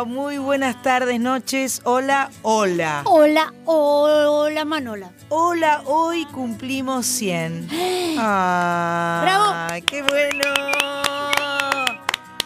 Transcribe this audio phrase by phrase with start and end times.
[0.00, 1.82] Hola, muy buenas tardes, noches.
[1.84, 3.02] Hola, hola.
[3.04, 5.12] Hola, hola, Manola.
[5.28, 7.68] Hola, hoy cumplimos 100.
[8.18, 9.20] ¡Ah!
[9.22, 9.84] ¡Bravo!
[9.84, 10.44] ¡Qué bueno!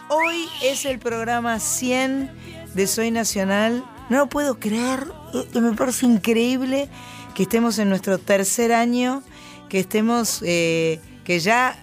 [0.09, 2.29] Hoy es el programa 100
[2.73, 3.85] de Soy Nacional.
[4.09, 6.89] No lo puedo creer, eh, me parece increíble
[7.35, 9.23] que estemos en nuestro tercer año,
[9.69, 11.77] que estemos, eh, que ya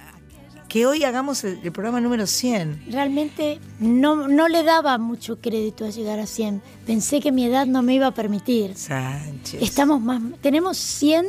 [0.72, 2.84] que hoy hagamos el, el, programa número 100.
[2.88, 6.62] Realmente no, no le daba mucho crédito a llegar a 100.
[6.86, 8.74] Pensé que mi edad no me iba a permitir.
[8.74, 9.60] Sánchez.
[9.60, 11.26] Estamos más, tenemos 100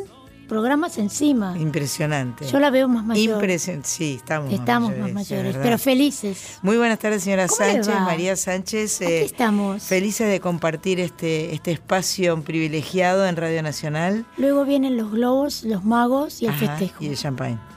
[0.48, 1.58] programas encima.
[1.60, 2.46] Impresionante.
[2.48, 3.36] Yo la veo más mayor.
[3.36, 3.90] Impresionante.
[3.90, 6.60] Sí, estamos, estamos más mayores, más mayores pero felices.
[6.62, 8.00] Muy buenas tardes, señora ¿Cómo le Sánchez?
[8.00, 9.02] María Sánchez.
[9.02, 9.84] Aquí eh, estamos.
[9.84, 14.26] Felices de compartir este, este espacio privilegiado en Radio Nacional.
[14.38, 17.04] Luego vienen los globos, los magos y el Ajá, festejo.
[17.04, 17.73] Y el champagne.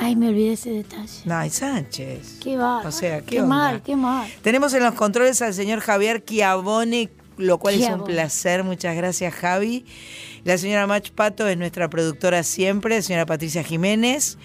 [0.00, 1.12] Ay, me olvidé ese detalle.
[1.24, 2.38] No, y Sánchez.
[2.42, 2.78] Qué va.
[2.86, 3.54] O sea, ¿qué qué onda?
[3.54, 4.28] mal, qué mal.
[4.42, 8.64] Tenemos en los controles al señor Javier Chiavone, lo cual es un placer.
[8.64, 9.84] Muchas gracias, Javi.
[10.44, 14.38] La señora Mach Pato es nuestra productora siempre, señora Patricia Jiménez.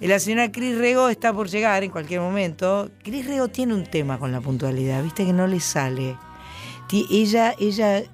[0.00, 2.90] La señora Cris Rego está por llegar en cualquier momento.
[3.02, 6.16] Cris Rego tiene un tema con la puntualidad, viste que no le sale.
[6.92, 8.08] Ella, ella eh,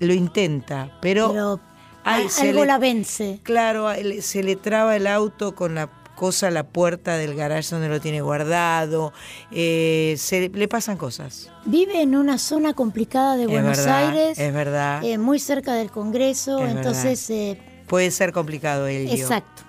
[0.00, 1.60] lo intenta, pero,
[2.04, 3.40] ay, algo le- la vence.
[3.42, 3.88] Claro,
[4.20, 8.00] se le traba el auto con la cosa a la puerta del garage donde lo
[8.00, 9.12] tiene guardado.
[9.52, 11.50] eh, se le pasan cosas.
[11.64, 15.04] Vive en una zona complicada de Es Buenos verdad, Aires, Es verdad.
[15.04, 19.62] eh, muy cerca del Congreso, Es entonces, eh, Puede ser complicado el exacto.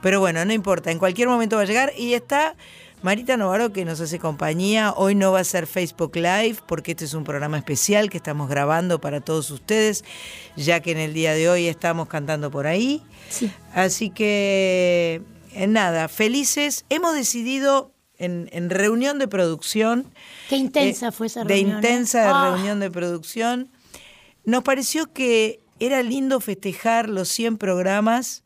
[0.00, 0.90] Pero bueno, no importa.
[0.90, 2.54] En cualquier momento va a llegar y está
[3.02, 4.92] Marita Novaro que nos hace compañía.
[4.96, 8.48] Hoy no va a ser Facebook Live porque este es un programa especial que estamos
[8.48, 10.04] grabando para todos ustedes,
[10.56, 13.02] ya que en el día de hoy estamos cantando por ahí.
[13.28, 13.50] Sí.
[13.74, 15.20] Así que,
[15.66, 16.84] nada, felices.
[16.90, 20.12] Hemos decidido en, en reunión de producción.
[20.48, 21.76] Qué intensa eh, fue esa De reunión.
[21.76, 21.78] ¿eh?
[21.78, 23.70] intensa Ah, reunión de producción.
[24.44, 28.44] Nos pareció que era lindo festejar los 100 programas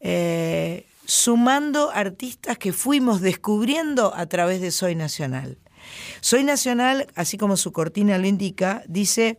[0.00, 5.58] eh, sumando artistas que fuimos descubriendo a través de Soy Nacional.
[6.20, 9.38] Soy Nacional, así como su cortina lo indica, dice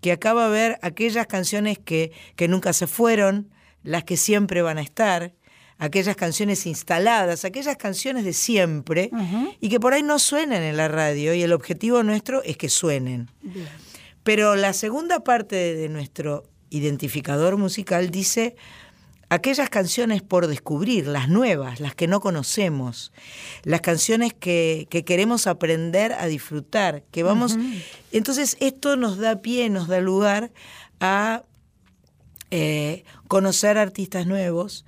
[0.00, 3.50] que acá va a haber aquellas canciones que, que nunca se fueron,
[3.82, 5.32] las que siempre van a estar,
[5.78, 9.10] aquellas canciones instaladas, aquellas canciones de siempre
[9.60, 12.68] y que por ahí no suenan en la radio y el objetivo nuestro es que
[12.68, 13.30] suenen.
[13.40, 13.68] bien.
[14.28, 18.56] Pero la segunda parte de, nuestro identificador musical dice
[19.30, 23.10] aquellas canciones por descubrir, las nuevas, las que no conocemos,
[23.62, 27.56] las canciones que, que queremos aprender a disfrutar, que vamos...
[28.12, 30.50] Entonces esto nos da pie, nos da lugar
[31.00, 31.44] a
[32.50, 34.84] eh, conocer artistas nuevos.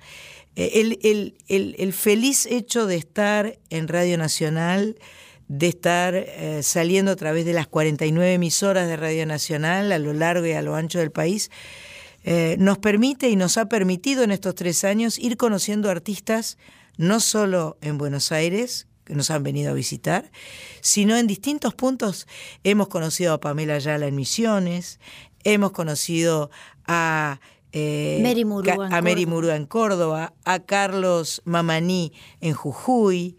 [0.55, 4.97] Eh, el, el- el- el feliz hecho de estar en Radio Nacional,
[5.47, 10.13] de estar eh, saliendo a través de las 49 emisoras de Radio Nacional a lo
[10.13, 11.51] largo y a lo ancho del país,
[12.59, 16.57] nos permite y nos ha permitido en estos tres años ir conociendo artistas
[16.97, 20.31] no solo en Buenos Aires, que nos han venido a visitar,
[20.81, 22.27] sino en distintos puntos.
[22.63, 24.99] Hemos conocido a Pamela Ayala en Misiones,
[25.43, 26.49] hemos conocido
[26.85, 27.39] a...
[27.71, 29.35] eh, Mary Murúa en a Mary Córdoba.
[29.35, 33.37] Murúa en Córdoba, a Carlos Mamaní en Jujuy,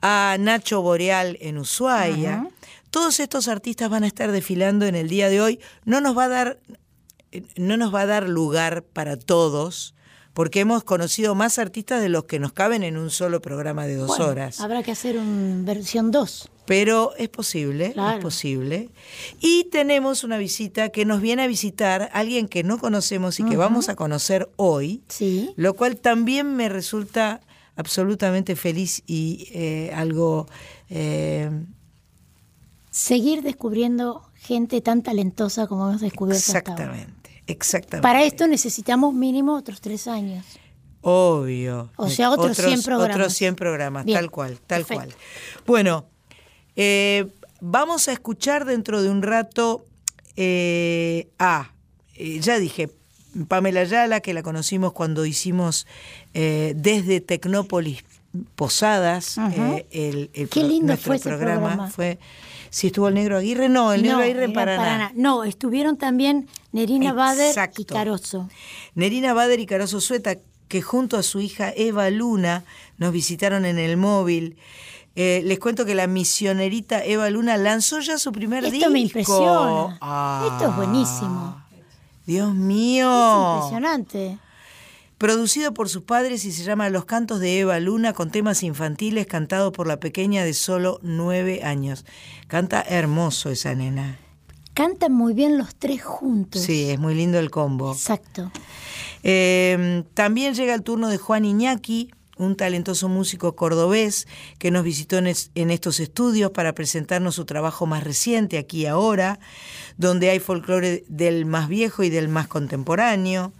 [0.00, 2.48] a Nacho Boreal en Ushuaia.
[2.90, 5.60] Todos estos artistas van a estar desfilando en el día de hoy.
[5.84, 6.60] No nos va a dar,
[7.56, 9.94] no nos va a dar lugar para todos,
[10.32, 13.96] porque hemos conocido más artistas de los que nos caben en un solo programa de
[13.96, 14.60] dos Bueno, horas.
[14.60, 16.48] Habrá que hacer una versión 2.
[16.66, 18.18] Pero es posible, Claro.
[18.18, 18.88] es posible.
[19.40, 23.56] Y tenemos una visita que nos viene a visitar alguien que no conocemos y que
[23.56, 25.50] vamos a conocer hoy, Sí.
[25.56, 27.40] lo cual también me resulta
[27.76, 30.46] absolutamente feliz y eh, algo...
[30.90, 31.50] eh,
[32.90, 36.84] Seguir descubriendo gente tan talentosa como hemos descubierto hasta ahora.
[36.84, 38.02] exactamente, exactamente.
[38.02, 40.44] Para esto necesitamos mínimo otros tres años.
[41.00, 41.90] Obvio.
[41.96, 43.16] O sea, otros 100 programas.
[43.16, 44.94] Otros 100 programas, Bien, tal cual, tal perfecto.
[44.94, 45.14] cual.
[45.66, 46.06] Bueno,
[46.76, 47.26] eh,
[47.60, 49.84] vamos a escuchar dentro de un rato
[50.36, 51.70] eh, a,
[52.14, 52.90] eh, ya dije,
[53.48, 55.86] Pamela Ayala, que la conocimos cuando hicimos
[56.32, 58.04] desde Tecnópolis
[58.56, 59.38] Posadas,
[59.90, 61.88] el, el Qué lindo nuestro fue ese programa.
[61.88, 62.18] Fue,
[62.70, 65.12] si estuvo el Negro Aguirre, no, el Negro no, Aguirre en Paraná.
[65.14, 67.84] No, estuvieron también Nerina Bader y.
[67.84, 68.48] Caroso.
[68.96, 70.36] Nerina Bader y Caroso Sueta,
[70.66, 72.64] que junto a su hija Eva Luna
[72.98, 74.56] nos visitaron en el móvil.
[75.16, 78.76] Eh, les cuento que la misionerita Eva Luna lanzó ya su primer disco.
[78.78, 79.98] Esto me impresiona.
[80.00, 81.62] Ah, Esto es buenísimo.
[82.26, 83.54] Dios Es mío.
[83.56, 84.38] impresionante.
[85.18, 89.26] producido por sus padres y se llama Los Cantos de Eva Luna con temas infantiles
[89.26, 92.04] cantado por la pequeña de solo nueve años.
[92.48, 94.18] Canta hermoso esa nena.
[94.74, 96.60] Cantan muy bien los tres juntos.
[96.62, 97.92] Sí, es muy lindo el combo.
[97.92, 98.50] Exacto.
[99.22, 104.26] Eh, también llega el turno de Juan Iñaki, un talentoso músico cordobés
[104.58, 109.38] que nos visitó en, estos estudios para presentarnos su trabajo más reciente, aquí ahora,
[109.96, 113.52] donde hay folclore del más viejo y del más contemporáneo.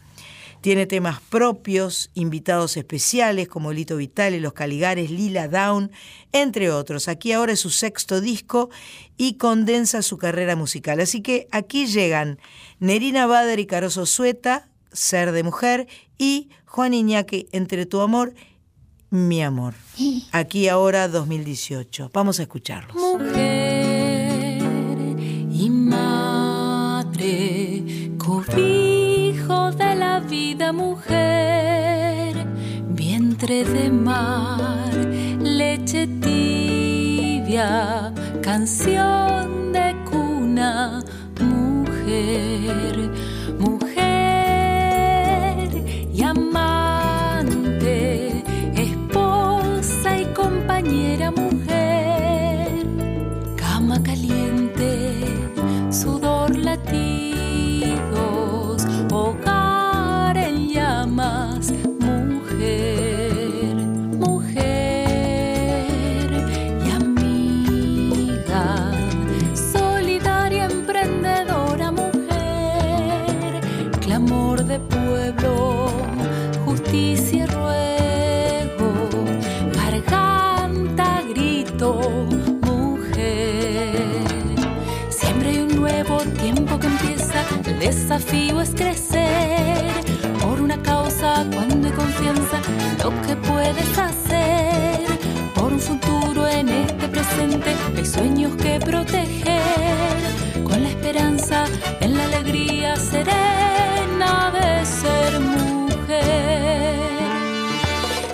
[0.60, 5.92] Tiene temas propios, invitados especiales como Lito Vital y Los Caligares, Lila Down,
[6.32, 7.06] entre otros.
[7.06, 8.70] Aquí ahora es su sexto disco
[9.18, 11.00] y condensa su carrera musical.
[11.00, 12.38] Así que aquí llegan
[12.78, 15.86] Nerina Bader y Caroso Sueta, Ser de Mujer,
[16.16, 18.32] y Juan Iñaki, Entre tu Amor
[19.14, 19.74] mi amor.
[20.32, 22.10] Aquí ahora 2018.
[22.12, 22.94] Vamos a escucharlos.
[22.96, 24.60] Mujer
[25.50, 27.22] y madre,
[28.18, 32.44] cobijo de la vida, mujer,
[32.88, 34.92] vientre de mar,
[35.40, 38.12] leche tibia,
[38.42, 41.04] canción de cuna,
[41.40, 43.10] mujer,
[50.84, 52.86] compañera mujer,
[53.56, 55.24] cama caliente,
[55.90, 57.43] sudor latidos,
[93.64, 95.00] puedes hacer.
[95.54, 100.20] Por un futuro en este presente hay sueños que proteger,
[100.62, 101.64] con la esperanza
[102.00, 106.94] en la alegría serena de ser mujer.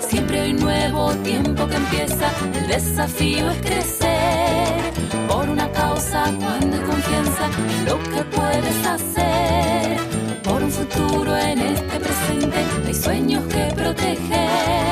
[0.09, 4.81] Siempre hay nuevo tiempo que empieza, el desafío es crecer
[5.29, 9.97] por una causa cuando hay confianza en lo que puedes hacer.
[10.43, 12.57] Por un futuro en este presente
[12.87, 14.90] hay sueños que proteger,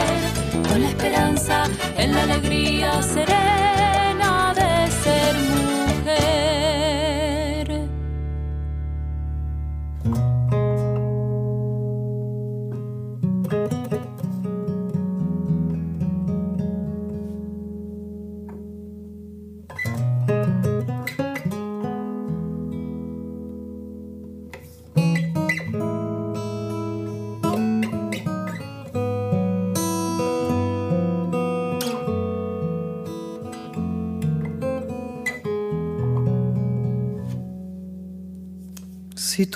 [2.24, 3.02] alegría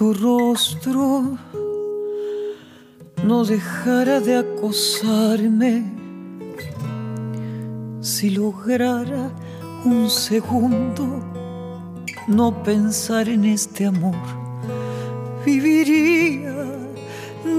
[0.04, 1.38] tu rostro
[3.24, 5.74] no dejara de acosarme,
[8.02, 9.32] si lograra
[9.86, 11.06] un segundo
[12.28, 14.26] no pensar en este amor,
[15.46, 16.54] viviría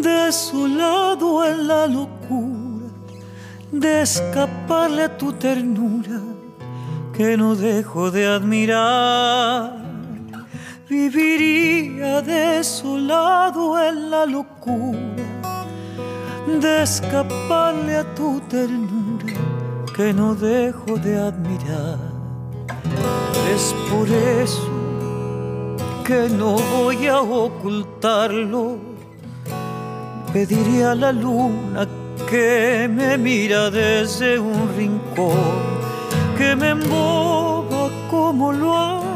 [0.02, 2.90] desolado en la locura
[3.72, 6.20] de escaparle a tu ternura
[7.16, 9.84] que no dejo de admirar
[10.88, 14.98] viviría desolado en la locura
[16.60, 19.34] de escaparle a tu ternura
[19.96, 21.98] que no dejo de admirar.
[23.54, 24.68] Es por eso
[26.04, 28.76] que no voy a ocultarlo.
[30.32, 31.86] Pediría a la luna
[32.28, 35.38] que me mira desde un rincón,
[36.36, 39.13] que me emboba como lo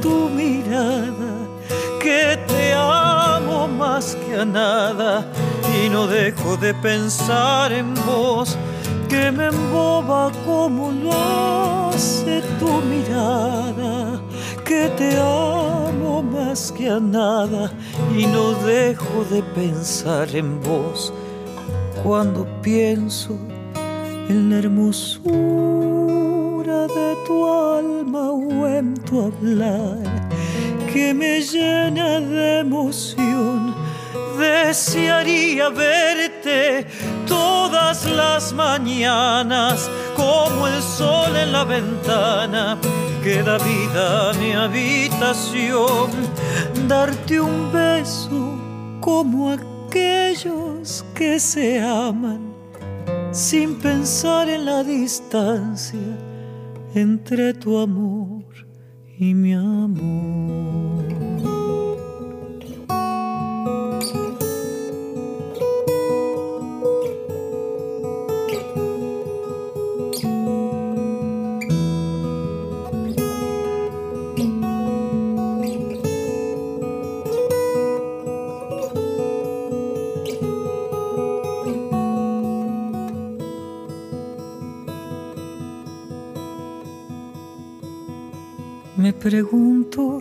[0.00, 1.48] tu mirada,
[2.00, 5.26] que te amo más que a nada
[5.74, 8.56] y no dejo de pensar en vos,
[9.08, 11.12] que me emboba como lo
[11.90, 14.20] hace tu mirada,
[14.64, 17.72] que te amo más que a nada
[18.16, 21.12] y no dejo de pensar en vos
[22.04, 23.36] cuando pienso
[24.28, 29.98] en la hermosura de tu alma o en tu hablar
[30.92, 33.74] que me llena de emoción.
[34.38, 36.86] Desearía verte
[37.26, 42.78] todas las mañanas como el sol en la ventana
[43.24, 46.10] que da vida a mi habitación.
[46.86, 48.54] Darte un beso
[49.00, 52.52] como aquellos que se aman
[53.32, 56.31] sin pensar en la distancia
[56.94, 58.44] entre tu amor
[59.18, 61.31] y mi amor.
[89.22, 90.20] Pregunto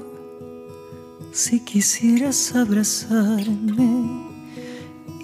[1.32, 4.28] si quisieras abrazarme,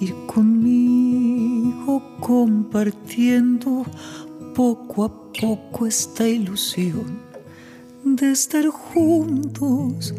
[0.02, 3.86] ir conmigo compartiendo
[4.56, 7.20] poco a poco esta ilusión
[8.04, 10.16] de estar juntos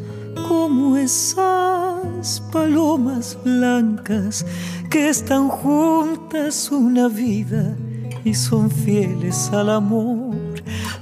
[0.47, 4.47] como esas palomas blancas
[4.89, 7.77] que están juntas una vida
[8.25, 10.37] y son fieles al amor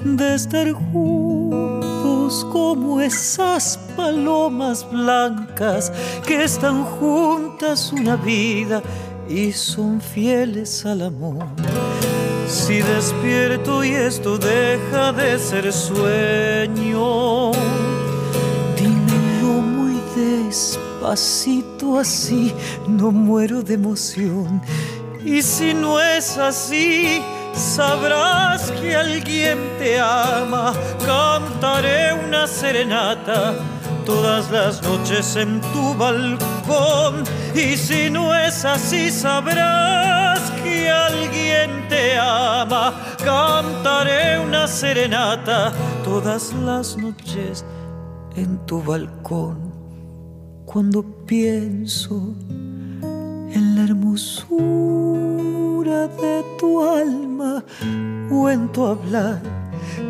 [0.03, 1.76] de estar juntos
[2.51, 5.93] como esas palomas blancas
[6.27, 8.83] que están juntas una vida
[9.29, 11.47] y son fieles al amor.
[12.49, 17.53] Si despierto y esto deja de ser sueño,
[18.77, 22.53] dímelo muy despacito así,
[22.89, 24.61] no muero de emoción.
[25.25, 27.21] Y si no es así,
[27.57, 30.73] sabrás que alguien te ama.
[31.05, 33.55] Cantaré una serenata
[34.05, 37.25] todas las noches en tu balcón.
[37.55, 42.95] Y si no es así, sabrás que alguien te ama.
[43.25, 45.73] Cantaré una serenata
[46.05, 47.65] todas las noches
[48.37, 49.75] en tu balcón.
[50.67, 52.35] Cuando pienso
[53.51, 57.63] en la hermosura de tu alma
[58.31, 59.41] o en tu hablar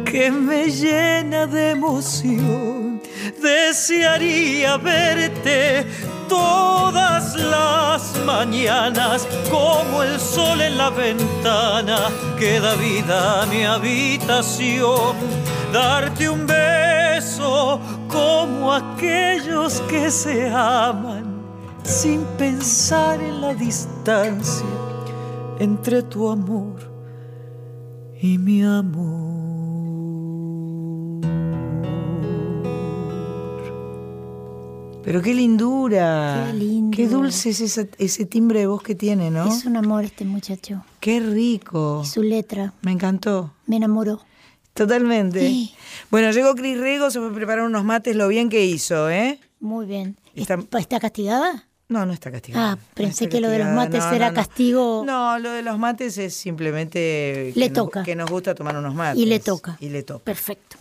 [0.04, 3.00] que me llena de emoción.
[3.42, 5.84] Desearía verte
[6.28, 11.98] todas las mañanas como el sol en la ventana
[12.38, 15.16] que da vida a mi habitación.
[15.72, 21.42] Darte un beso como aquellos que se aman
[21.82, 24.85] sin pensar en la distancia
[25.58, 26.76] entre tu amor
[28.20, 29.26] y mi amor.
[35.02, 36.48] Pero qué lindura.
[36.50, 36.96] Qué lindo.
[36.96, 39.46] Qué dulce es ese, ese timbre de voz que tiene, ¿no?
[39.46, 40.84] Es un amor este muchacho.
[40.98, 42.02] Qué rico.
[42.04, 43.52] Y su letra Me encantó.
[43.66, 44.20] me enamoró.
[44.74, 45.40] Totalmente.
[45.40, 45.72] Sí.
[46.10, 49.38] Bueno, llegó Cris Rego, se fue a preparar unos mates, lo bien que hizo, ¿eh?
[49.60, 50.16] Muy bien.
[50.34, 51.66] Está- ¿Está, ¿está castigada?
[51.88, 52.72] No, no está castigada.
[52.72, 55.04] Ah, pensé que lo de los mates No, era no, castigo.
[55.06, 58.02] No, lo de los mates es simplemente Le que nos- toca.
[58.02, 59.22] que nos gusta tomar unos mates.
[59.22, 59.76] Y le toca.
[59.80, 60.24] Y le toca.
[60.24, 60.76] Perfecto.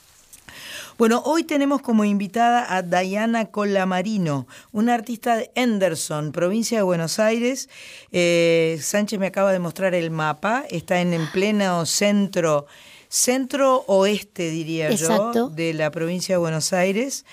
[0.98, 7.20] Bueno, hoy tenemos como invitada a Diana Colamarino, una artista de Henderson, provincia de Buenos
[7.20, 7.70] Aires.
[8.14, 12.66] Eh, Sánchez me acaba de mostrar el mapa, está en el pleno centro,
[13.10, 15.34] centro oeste, diría Exacto.
[15.34, 17.26] yo, de la provincia de Buenos Aires.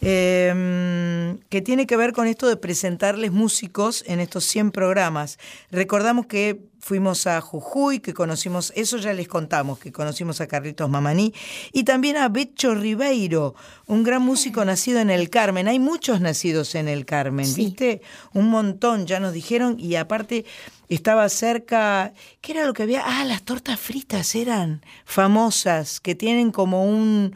[0.00, 5.38] Eh, que tiene que ver con esto de presentarles músicos en estos 100 programas.
[5.70, 10.88] Recordamos que fuimos a Jujuy, que conocimos, eso ya les contamos, que conocimos a Carlitos
[10.88, 11.34] Mamaní,
[11.72, 13.54] y también a Becho Ribeiro,
[13.86, 15.68] un gran músico nacido en el Carmen.
[15.68, 17.64] Hay muchos nacidos en el Carmen, Sí.
[17.66, 18.00] ¿viste?
[18.32, 20.44] Un montón, ya nos dijeron, y aparte
[20.88, 23.02] estaba cerca, ¿qué era lo que había?
[23.04, 27.34] Ah, las tortas fritas eran famosas, que tienen como un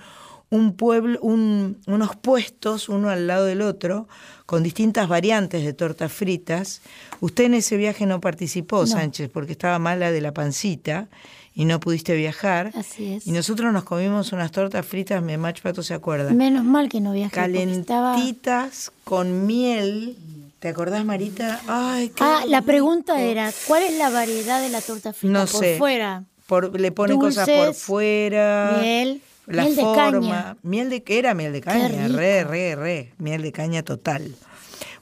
[0.53, 4.07] un pueblo, un- unos puestos uno al lado del otro,
[4.47, 6.83] con distintas variantes de tortas fritas.
[7.21, 11.09] Usted en ese viaje no participó, Sánchez, porque estaba mala de la pancita
[11.55, 12.71] y no pudiste viajar.
[12.75, 13.27] Así es.
[13.27, 17.01] Y nosotros nos comimos unas tortas fritas, me Mach Pato se acuerda, Menos mal que
[17.01, 17.29] no viajé.
[17.71, 18.13] estaba...
[18.13, 20.17] calentitas con miel.
[20.61, 21.61] ¿Te acordás, Marita?
[21.67, 25.33] Ay, qué Ah, la pregunta era, ¿cuál es la variedad de la torta frita?
[25.33, 25.77] No por sé.
[25.79, 26.25] fuera.
[26.47, 28.79] Por- le ponen cosas por fuera.
[28.83, 30.21] miel, la miel de forma.
[30.21, 30.57] caña.
[30.63, 33.13] Miel de era miel de caña, re, re, re.
[33.19, 34.35] Miel de caña total.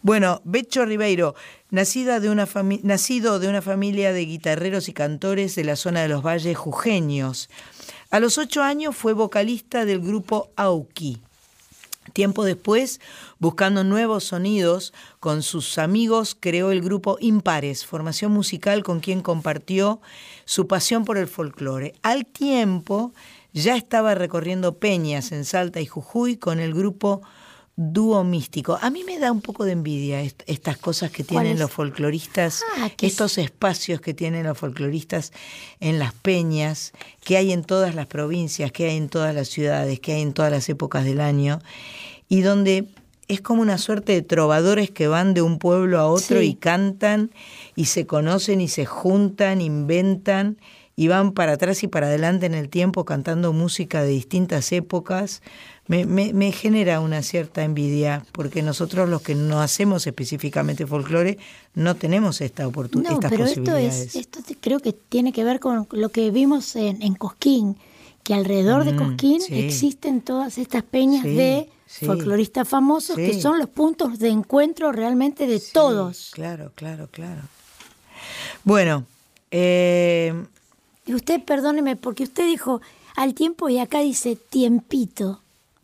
[0.03, 1.35] Bueno, Becho Ribeiro,
[1.71, 2.49] nacida de una
[2.83, 7.51] nacido de una familia de guitarreros y cantores de la zona de los valles jujeños.
[8.11, 11.21] A los ocho años fue vocalista del grupo Auki.
[12.15, 13.01] Tiempo después,
[13.39, 20.01] buscando nuevos sonidos, con sus amigos creó el grupo Impares, formación musical con quien compartió
[20.45, 21.95] su pasión por el folclore.
[22.03, 23.13] Al tiempo,
[23.53, 27.23] ya estaba recorriendo peñas en Salta y Jujuy con el grupo
[27.77, 28.79] Dúo Místico.
[28.83, 32.63] A mí me da un poco de envidia est- estas cosas que tienen los folcloristas,
[32.79, 35.33] Ah, estos espacios que tienen los folcloristas
[35.81, 36.93] en las peñas,
[37.25, 40.35] que hay en todas las provincias, que hay en todas las ciudades, que hay en
[40.35, 41.61] todas las épocas del año,
[42.29, 42.87] y donde
[43.29, 46.47] es como una suerte de trovadores que van de un pueblo a otro Sí.
[46.49, 47.31] y cantan
[47.77, 50.59] y se conocen y se juntan, inventan
[51.01, 55.41] y van para atrás y para adelante en el tiempo cantando música de distintas épocas.
[55.87, 61.39] Me, me- me genera una cierta envidia porque nosotros los que no hacemos específicamente folclore
[61.75, 65.59] no tenemos esta oportu- No, estas pero esto es, esto creo que tiene que ver
[65.59, 67.79] con lo que vimos en, en Cosquín,
[68.23, 69.59] que alrededor de Mm, Cosquín sí.
[69.59, 72.05] existen todas estas peñas Sí, de sí.
[72.05, 76.31] folcloristas famosos que son los puntos de encuentro realmente de Sí, todos.
[76.35, 77.41] Claro, claro, claro.
[78.65, 79.07] Bueno,
[79.51, 80.35] eh,
[81.11, 82.81] Y usted, perdóneme, porque usted dijo
[83.17, 85.41] al tiempo y acá dice tiempito.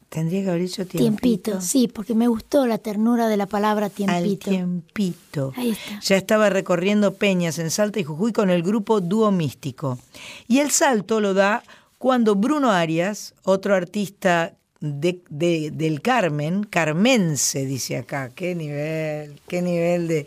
[0.08, 1.18] tendría que haber dicho Tiempito.
[1.50, 1.60] tiempito.
[1.60, 4.50] Sí, porque me gustó la ternura de la palabra Al tiempito.
[4.50, 5.52] tiempito.
[5.56, 5.98] Ahí está.
[6.00, 9.98] Ya estaba recorriendo peñas en Salta y Jujuy con el grupo Dúo Místico.
[10.46, 11.64] Y el salto lo da
[11.98, 14.52] cuando Bruno Arias, otro artista
[14.94, 20.26] de, de- del Carmen, carmense, dice acá, qué nivel, qué nivel de,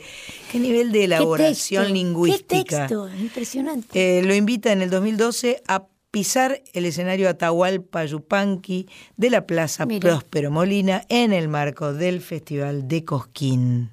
[0.52, 1.94] qué nivel de ¿Qué elaboración texto?
[1.94, 2.48] lingüística.
[2.64, 3.10] ¿Qué texto?
[3.20, 4.20] Impresionante.
[4.20, 9.86] Eh, lo invita en el 2012 a pisar el escenario Atahualpa Yupanqui de la Plaza
[9.86, 10.00] Mira.
[10.10, 13.92] Próspero Molina en el marco del Festival de Cosquín.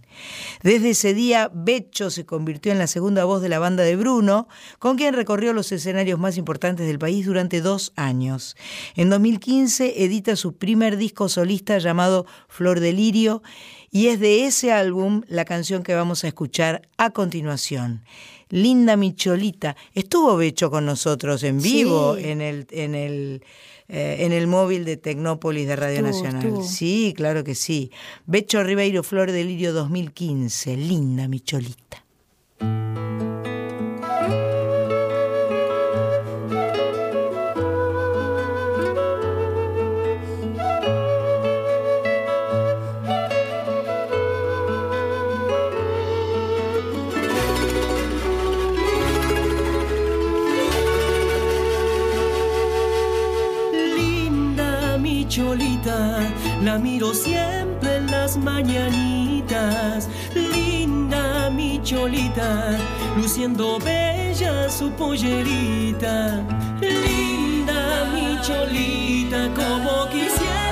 [0.63, 4.49] Desde ese día, Becho se convirtió en la segunda voz de la banda de Bruno,
[4.79, 8.57] con quien recorrió los escenarios más importantes del país durante dos años.
[8.95, 13.43] En 2015 edita su primer disco solista llamado Flor de Lirio
[13.91, 18.03] y es de ese álbum la canción que vamos a escuchar a continuación.
[18.49, 19.77] Linda Micholita.
[19.95, 22.29] Estuvo Becho con nosotros en vivo Sí.
[22.29, 23.43] en el, en el,
[23.89, 26.47] eh, en el móvil de Tecnópolis de Radio Estuvo, Nacional.
[26.47, 26.65] estuvo.
[26.65, 27.91] Sí, claro que sí.
[28.27, 30.77] Becho Ribeiro Flor de Lirio 2015.
[30.77, 31.77] Linda Micholita.
[31.99, 32.06] Linda
[56.67, 60.09] la miro siempre en las mañanitas.
[60.35, 62.77] Linda mi cholita,
[63.17, 66.43] luciendo bella su pollerita.
[66.81, 70.66] Linda mi cholita, como quisiera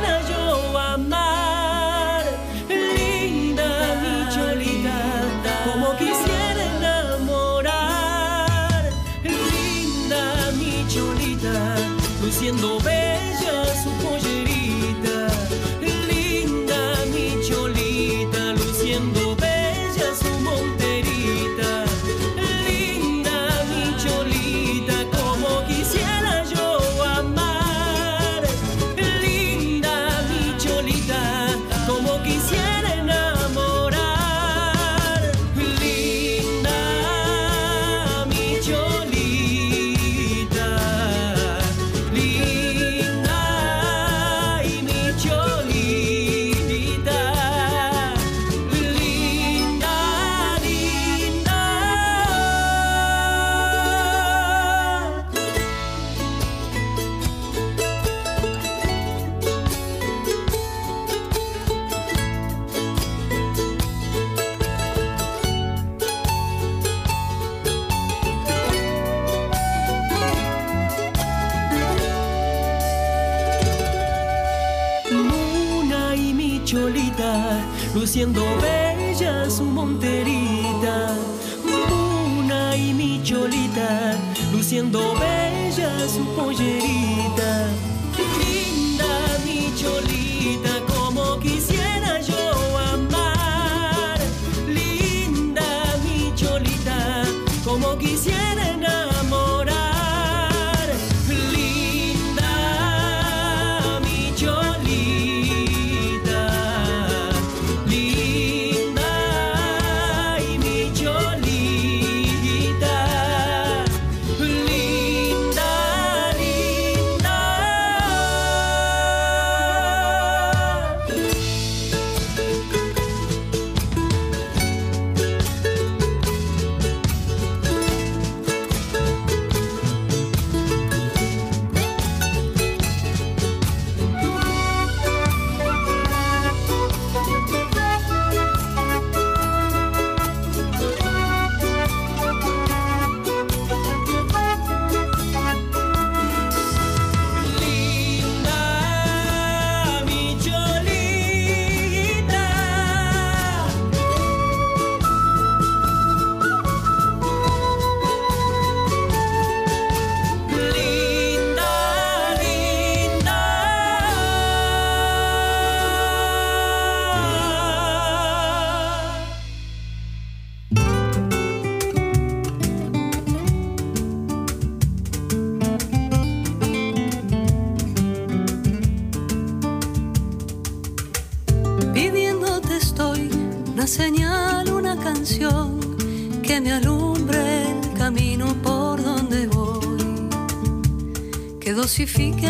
[192.07, 192.44] que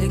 [0.00, 0.08] el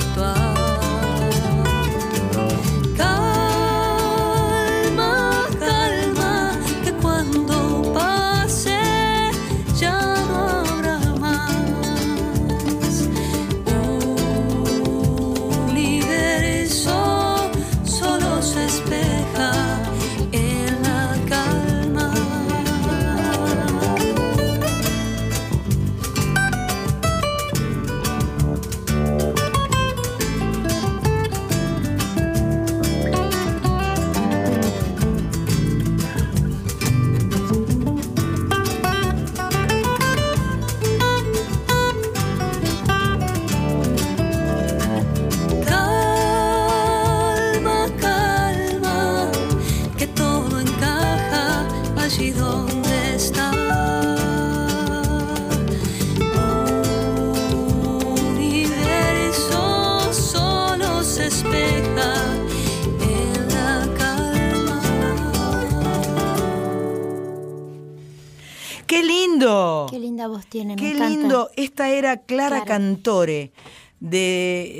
[72.17, 72.65] Clara Clara.
[72.65, 73.51] Cantore.
[73.99, 74.71] De,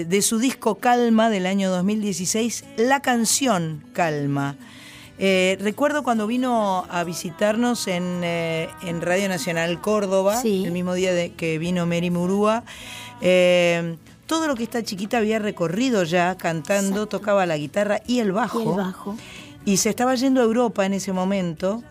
[0.00, 4.54] eh, de su disco Calma del año 2016, la canción Calma.
[5.18, 10.62] Eh, recuerdo cuando vino a visitarnos en, eh, en Radio Nacional Córdoba, Sí.
[10.64, 12.62] el mismo día de que vino Mary Murúa.
[14.26, 18.60] todo lo que esta chiquita había recorrido ya cantando, tocaba la guitarra y el bajo.
[18.60, 19.16] Y el bajo.
[19.64, 21.82] Y se estaba yendo a Europa en ese momento.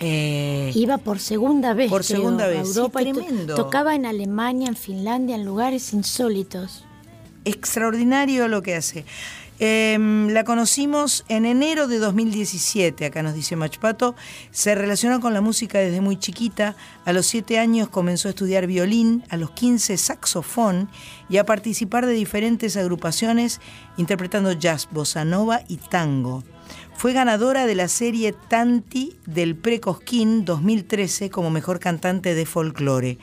[0.00, 1.90] Eh, Iba por segunda vez.
[1.90, 3.54] Por creo, segunda a vez, sí, Europa to- tremendo.
[3.54, 6.84] tocaba en Alemania, en Finlandia, en lugares insólitos.
[7.44, 9.04] extraordinario lo que hace.
[9.60, 9.98] Eh,
[10.30, 14.14] la conocimos en enero de 2017, acá nos dice Machpato.
[14.52, 16.76] Se relacionó con la música desde muy chiquita.
[17.04, 20.88] A los 7 años comenzó a estudiar violín, a los 15 saxofón
[21.28, 23.60] y a participar de diferentes agrupaciones
[23.96, 26.44] interpretando jazz, bossa nova y tango.
[26.98, 33.18] Fue ganadora de la serie Tanti del Precosquín 2013 como mejor cantante de folclore.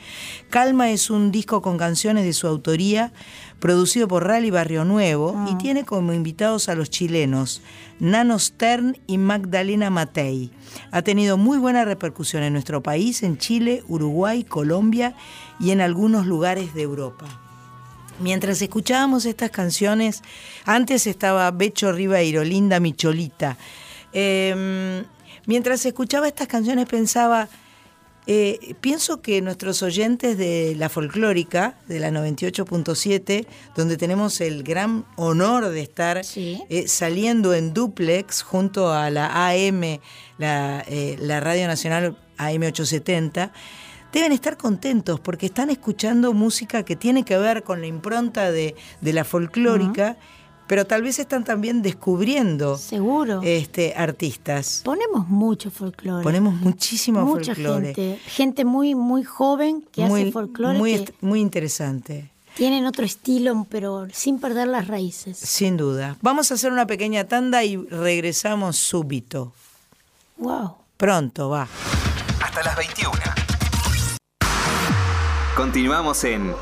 [0.48, 3.12] Calma es un disco con canciones de su autoría,
[3.60, 7.60] producido por Rally Barrio Nuevo y tiene como invitados a los chilenos
[8.00, 10.52] Nano Stern y Magdalena Matei.
[10.90, 15.14] Ha tenido muy buena repercusión en nuestro país, en Chile, Uruguay, Colombia
[15.60, 17.45] y en algunos lugares de Europa.
[18.18, 20.22] Mientras escuchábamos estas canciones,
[20.64, 23.58] antes estaba Becho Ribeiro, Linda Micholita.
[24.12, 25.04] Eh,
[25.44, 27.48] mientras escuchaba estas canciones pensaba,
[28.26, 35.04] eh, pienso que nuestros oyentes de la folclórica, de la 98.7, donde tenemos el gran
[35.16, 36.60] honor de estar Sí.
[36.70, 40.00] eh, saliendo en duplex junto a la AM,
[40.38, 43.52] la, eh, la Radio Nacional AM 870,
[44.16, 48.74] deben estar contentos porque están escuchando música que tiene que ver con la impronta de,
[49.02, 50.16] de la folclórica,
[50.66, 53.40] pero tal vez están también descubriendo Seguro.
[53.44, 54.80] este, artistas.
[54.84, 56.24] Ponemos mucho folclore.
[56.24, 57.94] Ponemos muchísimo Mucha folclore.
[57.94, 58.18] gente.
[58.26, 62.30] Gente muy, muy joven que hace folclore muy, que muy interesante.
[62.56, 65.36] tienen otro estilo, pero sin perder las raíces.
[65.38, 66.16] Sin duda.
[66.22, 69.52] Vamos a hacer una pequeña tanda y regresamos súbito.
[70.38, 70.74] Wow.
[70.96, 71.68] Pronto, va.
[72.42, 73.12] Hasta las 21.
[75.56, 76.54] Continuamos en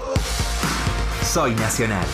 [1.21, 2.07] Soy Nacional.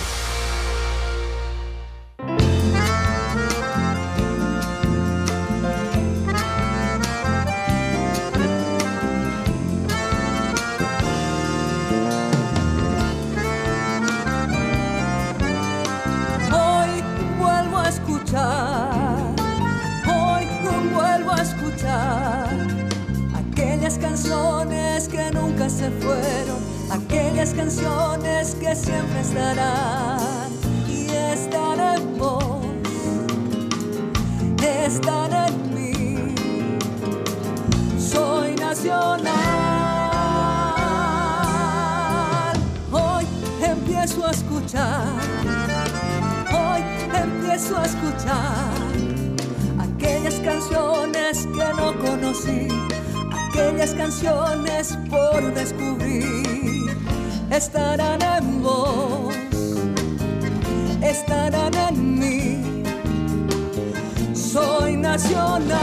[27.53, 30.51] Canciones que siempre estarán
[30.89, 32.65] y están en vos,
[34.63, 36.35] están en mí.
[37.99, 39.31] Soy nacional.
[42.93, 43.27] Hoy
[43.63, 45.21] empiezo a escuchar
[46.53, 46.83] hoy
[47.15, 48.75] empiezo a escuchar
[49.79, 52.69] aquellas canciones que no conocí,
[53.51, 56.80] aquellas canciones por descubrir.
[57.51, 59.35] Estarán en vos,
[61.03, 62.85] estarán en mí.
[64.33, 65.79] Soy nacional,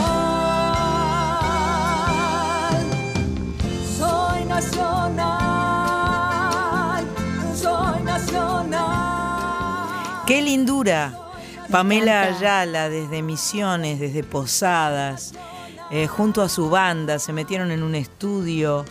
[3.97, 5.27] soy nacional,
[7.53, 9.89] soy nacional.
[10.25, 11.13] Qué lindura.
[11.69, 15.33] Pamela Ayala desde Misiones, desde Posadas,
[15.91, 18.85] eh, junto a su banda, se metieron en un estudio.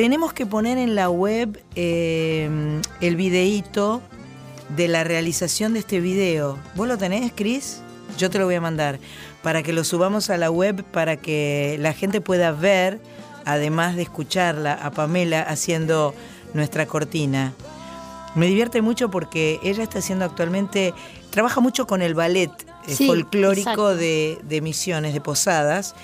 [0.00, 2.48] Tenemos que poner en la web eh,
[3.02, 4.00] el videíto
[4.74, 6.58] de la realización de este video.
[6.74, 7.82] ¿Vos lo tenés, Cris?
[8.16, 8.98] Yo te lo voy a mandar
[9.42, 12.98] para que lo subamos a la web para que la gente pueda ver,
[13.44, 16.14] además de escucharla, a Pamela haciendo
[16.54, 17.52] nuestra cortina.
[18.34, 20.94] Me divierte mucho porque ella está haciendo actualmente,
[21.28, 22.50] trabaja mucho con el ballet
[22.88, 25.94] eh, Sí, folclórico de, de Misiones, de Posadas.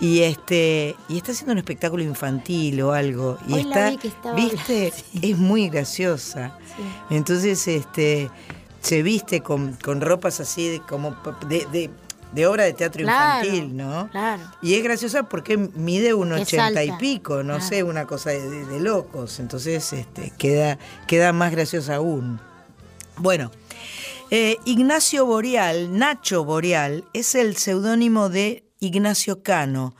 [0.00, 3.38] Y este y está haciendo un espectáculo infantil o algo.
[3.48, 3.90] Y Hoy está,
[4.34, 6.58] vi viste, es muy graciosa.
[7.10, 8.30] Entonces, este,
[8.82, 11.16] se viste con, con ropas así de, como
[11.48, 11.90] de, de-
[12.32, 14.08] de obra de teatro Claro, infantil, ¿no?
[14.10, 14.42] claro.
[14.60, 17.64] Y es graciosa porque mide un ochenta y pico, no claro.
[17.64, 19.38] sé, una cosa de locos.
[19.38, 22.38] Entonces, este, queda, queda más graciosa aún.
[23.16, 23.50] Bueno,
[24.30, 29.94] eh, Ignacio Boreal, Nacho Boreal, es el seudónimo de Ignacio Cano,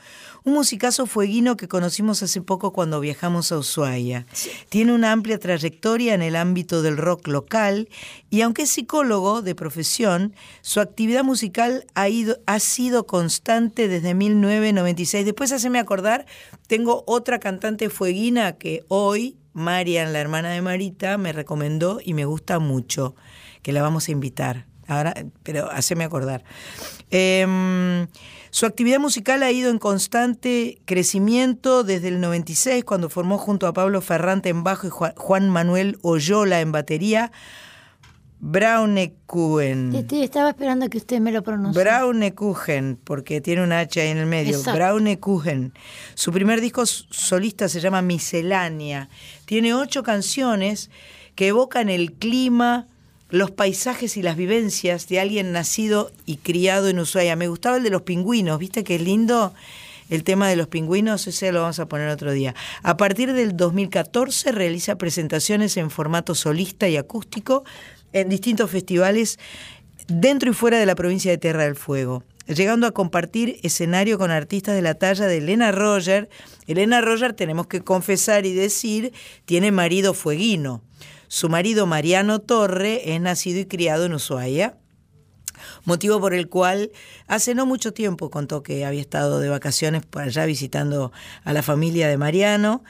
[0.47, 4.27] un musicazo fueguino que conocimos hace poco cuando viajamos a Ushuaia.
[4.69, 7.89] Tiene una amplia trayectoria en el ámbito del rock local
[8.31, 14.15] y aunque es psicólogo de profesión, su actividad musical ha, ido, ha sido constante desde
[14.15, 15.25] 1996.
[15.25, 16.27] Después, haceme acordar,
[16.69, 22.25] tengo otra cantante fueguina que hoy, Marian, la hermana de Marita, me recomendó y me
[22.25, 23.17] gusta mucho,
[23.63, 24.67] que la vamos a invitar.
[24.87, 26.45] Ahora, pero haceme acordar.
[27.11, 28.07] Em,
[28.51, 33.73] su actividad musical ha ido en constante crecimiento desde el 96, cuando formó junto a
[33.73, 37.33] Pablo Ferrante en bajo y Juan, Manuel Oyola en batería,
[38.39, 39.95] Braunekuchen.
[39.95, 41.83] Estaba esperando que usted me lo pronuncie.
[41.83, 44.63] Braunekuchen, porque tiene una H ahí en el medio.
[44.63, 45.73] Braunekuchen.
[46.15, 49.09] Su primer disco solista se llama Miscelánea.
[49.47, 50.91] Tiene ocho canciones
[51.35, 52.87] que evocan el clima,
[53.31, 57.37] los paisajes y las vivencias de alguien nacido y criado en Ushuaia.
[57.37, 59.53] Me gustaba el de los pingüinos, ¿viste qué lindo?
[60.09, 62.55] El tema de los pingüinos, ese lo vamos a poner otro día.
[62.85, 67.65] A partir del 2014 realiza presentaciones en formato solista y acústico
[68.13, 69.41] en distintos festivales
[70.07, 72.23] dentro y fuera de la provincia de Tierra del Fuego.
[72.47, 76.29] llegando a compartir escenario con artistas de la talla de Elena Roger.
[76.69, 79.13] Elena Roger, tenemos que confesar y decir,
[79.47, 80.81] tiene marido fueguino.
[81.29, 84.77] Su marido Mariano Torre es nacido y criado en Ushuaia,
[85.85, 86.91] motivo por el cual
[87.27, 91.13] hace no mucho tiempo contó que había estado de vacaciones por allá visitando
[91.45, 92.85] a la familia de Mariano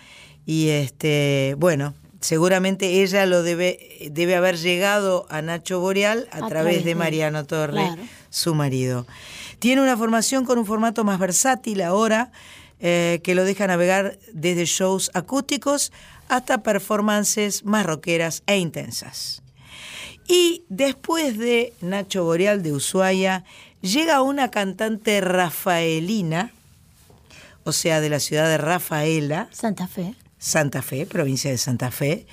[0.44, 6.84] y este, bueno, seguramente ella lo debe, debe haber llegado a Nacho Boreal a, través,
[6.84, 8.02] de Mariano Torre, Claro.
[8.30, 9.06] su marido.
[9.58, 12.30] Tiene una formación con un formato más versátil ahora,
[12.78, 15.92] eh, que lo deja navegar desde shows acústicos
[16.28, 19.42] hasta performances más rockeras e intensas.
[20.28, 23.44] Y después de Nacho Boreal de Ushuaia,
[23.80, 26.52] llega una cantante rafaelina,
[27.64, 30.14] o sea, de la ciudad de Rafaela, Santa Fe.
[30.38, 32.26] Santa Fe, provincia de Santa Fe,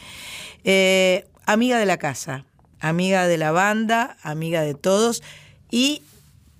[0.64, 2.46] eh, amiga de la casa,
[2.80, 5.24] amiga de la banda, amiga de todos
[5.72, 6.02] y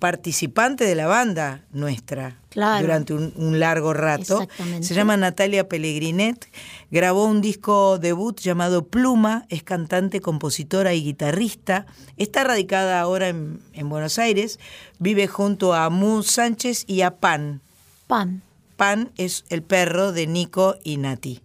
[0.04, 2.82] participante de la banda nuestra Claro.
[2.82, 4.46] durante un, un largo rato.
[4.82, 6.46] Se llama Natalia Pellegrinet,
[6.90, 11.86] grabó un disco debut llamado Pluma, es cantante, compositora y guitarrista,
[12.18, 14.60] está radicada ahora en, en Buenos Aires,
[14.98, 17.62] vive junto a Mu Sánchez y a Pan,
[18.06, 18.42] Pan.
[18.76, 21.40] Pan es el perro de Nico y Nati.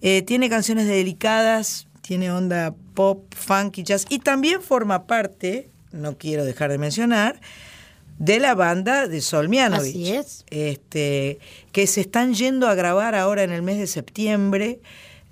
[0.00, 6.16] Eh, tiene canciones delicadas, tiene onda pop, funk y jazz y también forma parte, no
[6.16, 7.40] quiero dejar de mencionar,
[8.18, 9.94] de la banda de Sol Mianovich.
[9.94, 10.44] Así es.
[10.50, 11.38] Este,
[11.72, 14.80] que se están yendo a grabar ahora en el mes de septiembre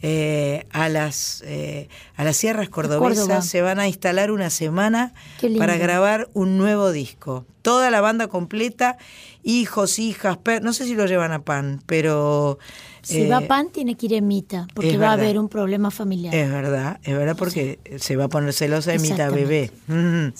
[0.05, 3.47] eh, a, las, eh, a las sierras cordobesas.
[3.47, 5.15] Se van a instalar una semana
[5.59, 7.47] para grabar un nuevo disco.
[7.63, 8.99] Toda la banda completa,
[9.43, 12.59] hijos, hijas, per- no sé si lo llevan a pan, pero...
[13.03, 16.33] Si eh, va Pan, tiene que ir Emita, porque va a haber un problema familiar.
[16.33, 19.73] Es verdad, es verdad porque se va a poner celosa Exactamente.
[19.89, 20.33] bebé.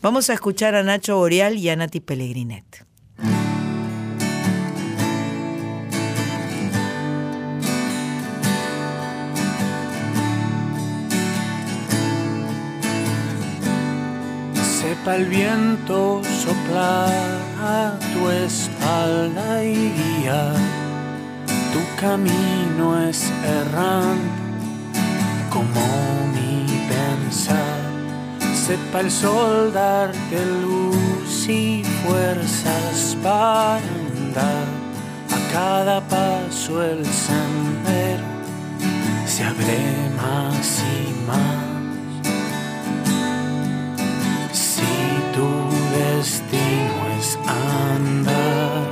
[0.00, 2.86] Vamos a escuchar a Nacho Boreal y a Nati Pellegrinet.
[14.80, 20.56] Sepa el viento soplar a tu espalda y guiar.
[21.72, 24.48] Tu camino es errante
[25.50, 25.80] como
[26.34, 27.80] mi pensar.
[28.54, 34.66] Sepa el sol darte luz y fuerzas para andar.
[35.36, 38.24] A cada paso el sendero
[39.26, 39.78] se abre
[40.16, 41.68] más y más.
[44.52, 44.82] Si
[45.34, 45.48] tu
[45.96, 46.97] destino
[47.46, 48.86] andar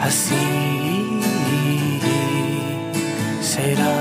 [0.00, 0.64] así
[3.40, 3.96] será.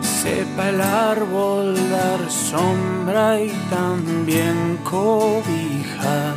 [0.00, 6.34] Sepa el árbol dar sombra y también cobijar,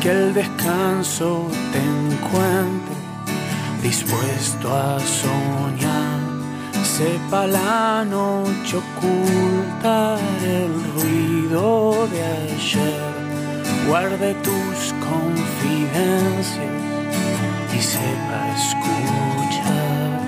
[0.00, 2.96] que el descanso te encuentre
[3.82, 6.20] dispuesto a soñar.
[6.84, 8.76] Sepa la noche
[9.82, 13.00] el ruido de ayer.
[13.88, 16.58] Guarde tus confidencias
[17.74, 20.20] y sepa escuchar.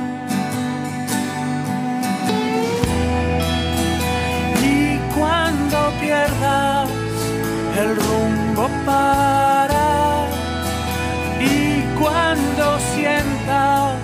[4.63, 6.89] Y cuando pierdas
[7.79, 10.27] el rumbo para
[11.41, 13.99] y cuando sientas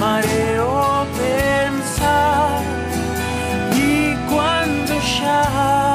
[0.00, 2.81] mareo pensar
[5.32, 5.91] cuando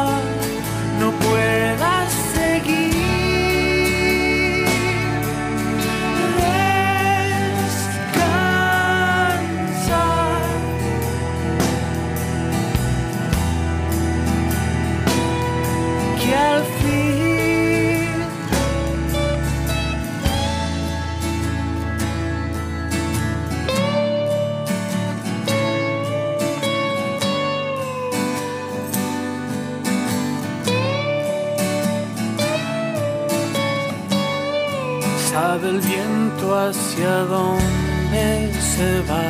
[35.57, 39.27] sabe el viento hacia dónde se va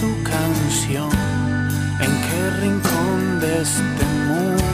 [0.00, 1.10] tu canción,
[2.00, 4.64] en qué rincón de este mundo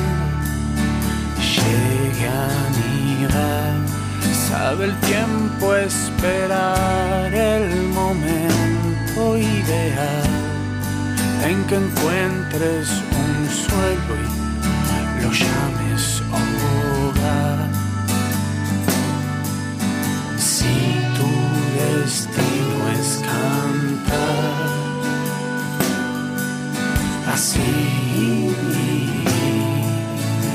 [1.54, 3.76] llegue a anidar.
[4.48, 10.30] Sabe el tiempo esperar el momento ideal
[11.44, 12.88] en que encuentres
[13.22, 15.73] un suelo y lo llames
[22.04, 24.64] destino es cantar.
[27.32, 28.54] Así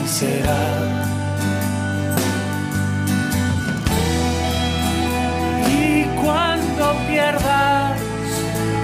[0.06, 0.64] será.
[5.68, 8.00] Y cuando pierdas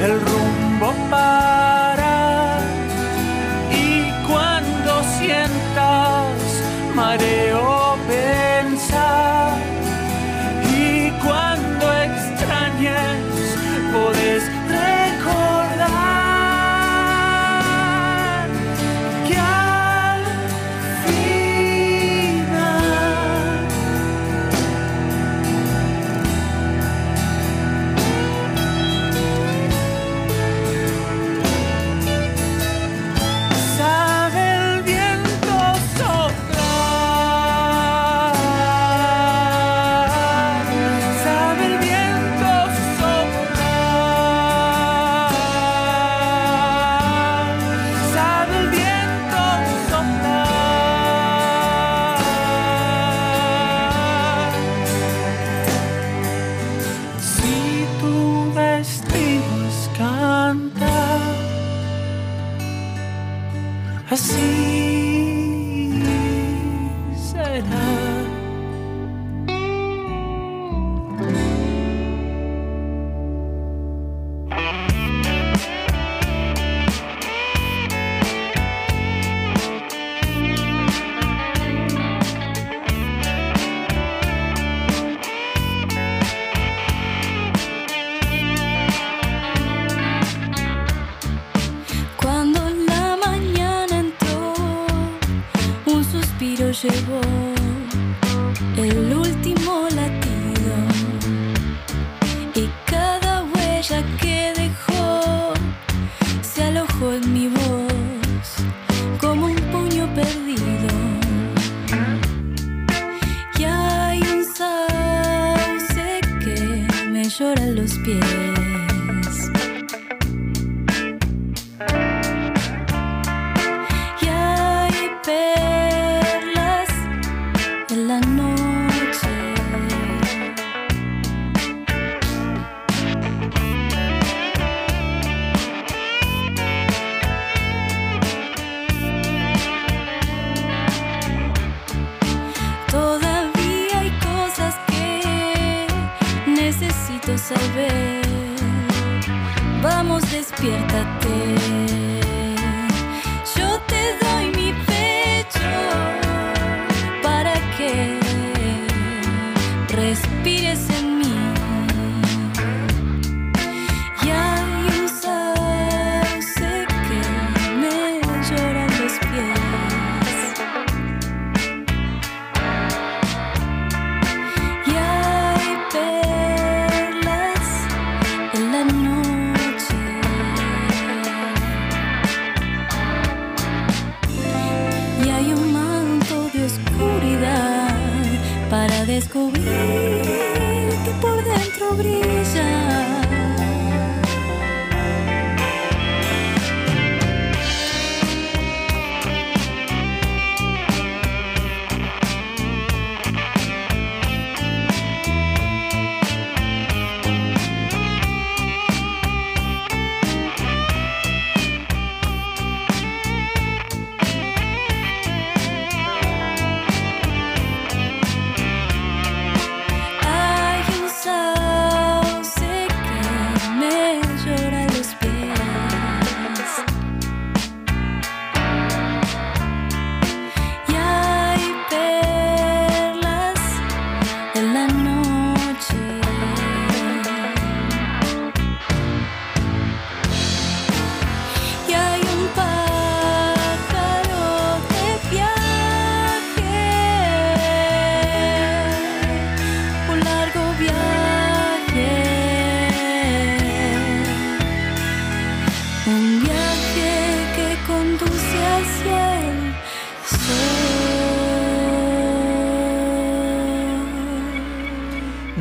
[0.01, 2.59] el rumbo para
[3.71, 6.33] y cuando sientas
[6.95, 7.74] mareo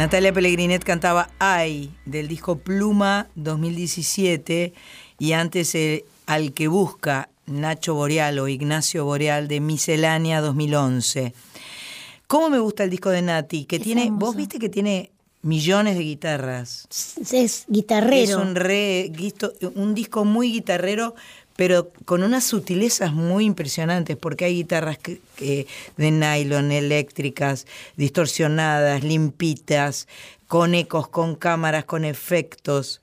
[0.04, 4.74] Natalia Pellegrinet cantaba Ay del disco Pluma 2017
[5.18, 11.32] y antes eh, Al que busca Nacho Boreal o Ignacio Boreal de Miscelánea 2011.
[12.26, 13.64] ¿Cómo me gusta el disco de Nati?
[13.64, 16.86] Que Es tiene, vos viste que tiene millones de guitarras.
[17.32, 18.14] Es guitarrero.
[18.14, 19.10] Es un, re,
[19.74, 21.14] un disco muy guitarrero,
[21.56, 29.02] pero con unas sutilezas muy impresionantes, porque hay guitarras que- que de nylon, eléctricas, distorsionadas,
[29.04, 30.08] limpitas,
[30.48, 33.00] con ecos, con cámaras, con efectos.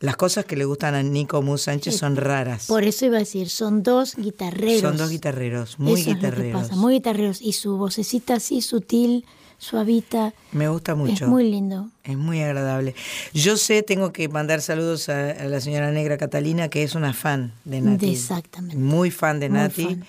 [0.00, 2.66] Las cosas que le gustan a Nico Mus Sánchez son raras.
[2.66, 4.80] Por eso iba a decir, son dos guitarreros.
[4.80, 6.62] Son dos guitarreros, muy Eso es lo que guitarreros.
[6.62, 7.40] pasa, muy guitarreros.
[7.40, 9.24] Y su vocecita así sutil,
[9.64, 10.32] suavita.
[10.52, 11.24] Me gusta mucho.
[11.24, 11.88] Es muy lindo.
[12.04, 12.94] Es muy agradable.
[13.32, 17.12] Yo sé, tengo que mandar saludos a, a la señora Negra Catalina, que es una
[17.12, 18.12] fan de Nati.
[18.12, 18.76] Exactamente.
[18.76, 19.84] Muy fan de Muy Nati.
[19.84, 20.04] fan.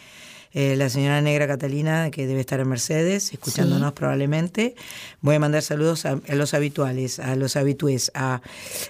[0.57, 4.75] Eh, la señora Negra Catalina, que debe estar en Mercedes, escuchándonos probablemente.
[5.19, 8.41] Voy a mandar saludos a, a los habituales, a los habitués, a,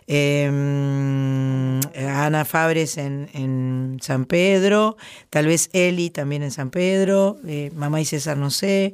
[0.05, 0.47] eh,
[2.07, 4.95] a Ana Fabres en, en San Pedro,
[5.31, 8.93] tal vez Eli también en San Pedro, eh, mamá y César no sé,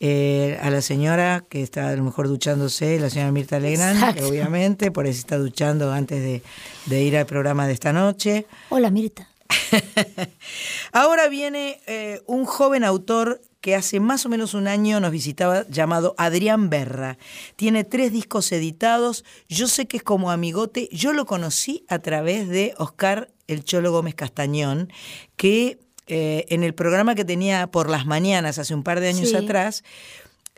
[0.00, 4.90] eh, a la señora que está a lo mejor duchándose, la señora Mirta Legrand, obviamente,
[4.90, 6.42] por eso está duchando antes de,
[6.86, 8.46] de ir al programa de esta noche.
[8.68, 9.28] Hola, Mirta.
[10.92, 15.66] Ahora viene eh, un joven autor que hace más o menos un año nos visitaba
[15.68, 17.18] llamado Adrián Berra.
[17.56, 19.24] Tiene tres discos editados.
[19.48, 20.88] Yo sé que es como amigote.
[20.92, 24.92] Yo lo conocí a través de Oscar El Cholo Gómez Castañón,
[25.36, 29.30] que eh, en el programa que tenía por las mañanas hace un par de años
[29.30, 29.36] Sí.
[29.36, 29.82] atrás,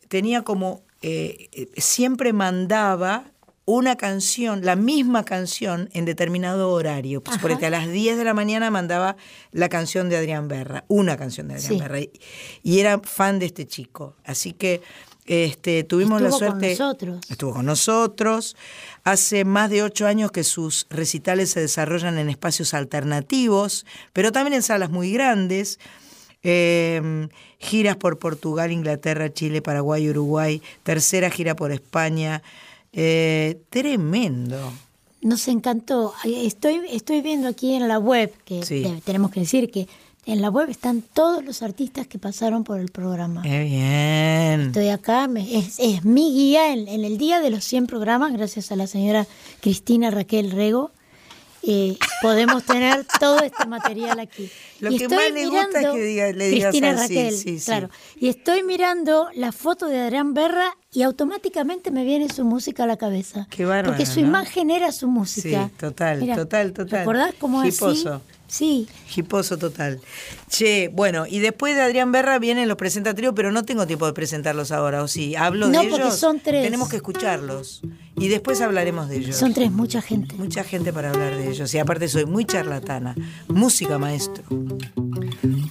[0.08, 3.24] tenía como, eh, eh, siempre mandaba
[3.64, 7.22] una canción, la misma canción en determinado horario.
[7.22, 9.16] Pues por a las 10 de la mañana mandaba
[9.52, 11.78] la canción de Adrián Berra, una canción de Adrián Sí.
[11.78, 12.00] Berra.
[12.00, 12.10] Y,
[12.62, 14.16] y era fan de este chico.
[14.24, 14.80] Así que
[15.26, 16.70] este, tuvimos la Estuvo con suerte.
[16.70, 17.20] nosotros.
[17.28, 18.56] Estuvo con nosotros.
[19.08, 24.52] Hace más de ocho años que sus recitales se desarrollan en espacios alternativos, pero también
[24.52, 25.78] en salas muy grandes.
[26.42, 27.26] Eh,
[27.58, 30.60] giras por Portugal, Inglaterra, Chile, Paraguay, Uruguay.
[30.82, 32.42] Tercera gira por España.
[32.92, 34.74] Eh, tremendo.
[35.22, 36.12] Nos encantó.
[36.24, 38.84] Estoy, estoy viendo aquí en la web, que Sí.
[39.06, 39.88] tenemos que decir que
[40.30, 43.42] en la web están todos los artistas que pasaron por el programa.
[43.42, 44.66] Qué bien.
[44.68, 48.32] Estoy acá, me- es, es mi guía en, en el día de los 100 programas,
[48.32, 49.26] gracias a la señora
[49.60, 50.90] Cristina Raquel Rego.
[51.62, 54.50] eh, podemos tener todo este material aquí.
[54.80, 57.34] Lo Y que estoy más le gusta es que diga- le digas Cristina así, Raquel,
[57.34, 57.64] sí, sí.
[57.64, 57.90] claro.
[58.20, 62.86] Y estoy mirando la foto de Adrián Berra y automáticamente me viene su música a
[62.86, 63.46] la cabeza.
[63.50, 64.28] Qué bárbaro, Porque su ¿no?
[64.28, 65.68] imagen era su música.
[65.68, 67.00] Sí, total, Mira, total, total.
[67.00, 68.20] ¿Recordás cómo Hiposo.
[68.48, 68.88] Sí.
[69.14, 70.00] Hiposo total.
[70.48, 74.14] Che, bueno, y después de Adrián Berra vienen los presentatrios, pero no tengo tiempo de
[74.14, 75.36] presentarlos ahora, ¿o sí?
[75.36, 76.18] ¿Hablo No, de porque ellos?
[76.18, 76.64] son tres.
[76.64, 77.82] Tenemos que escucharlos.
[78.16, 79.36] Y después hablaremos de ellos.
[79.36, 80.34] Son tres, mucha gente.
[80.36, 81.72] Mucha gente para hablar de ellos.
[81.74, 83.14] Y aparte soy muy charlatana.
[83.48, 84.42] Música, maestro.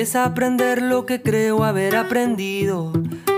[0.00, 2.90] Desaprender lo que creo haber aprendido.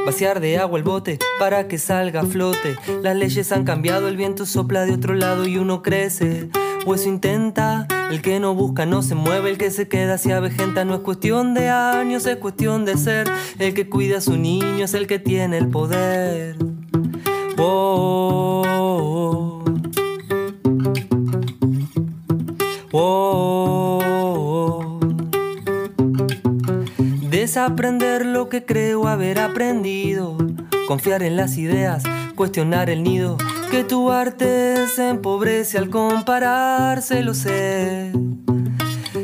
[0.06, 2.76] Vaciar de agua el bote para que salga a flote.
[3.02, 6.50] Las leyes han cambiado, el viento sopla de otro lado y uno crece.
[6.86, 10.84] O intenta, el que no busca no se mueve, el que se queda se avejenta.
[10.84, 13.28] No es cuestión de años, es cuestión de ser.
[13.58, 16.58] El que cuida a su niño es el que tiene el poder.
[17.58, 18.62] Oh,
[27.42, 30.38] Desaprender lo que creo haber aprendido.
[30.86, 32.04] Confiar en las ideas,
[32.36, 33.36] cuestionar el nido.
[33.68, 38.12] Que tu arte se empobrece al compararse, lo sé.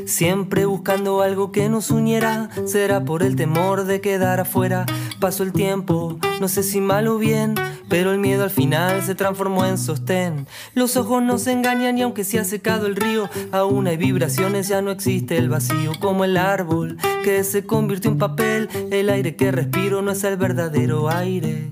[0.09, 4.87] Siempre buscando algo que nos uniera, será por el temor de quedar afuera.
[5.21, 7.55] Pasó el tiempo, no sé si mal o bien,
[7.91, 10.47] pero el miedo al final se transformó en sostén.
[10.73, 14.81] Los ojos nos engañan y aunque se ha secado el río, aún hay vibraciones, ya
[14.81, 15.93] no existe el vacío.
[16.01, 20.39] Como el árbol que se convirtió en papel, el aire que respiro no es el
[20.39, 21.69] verdadero aire.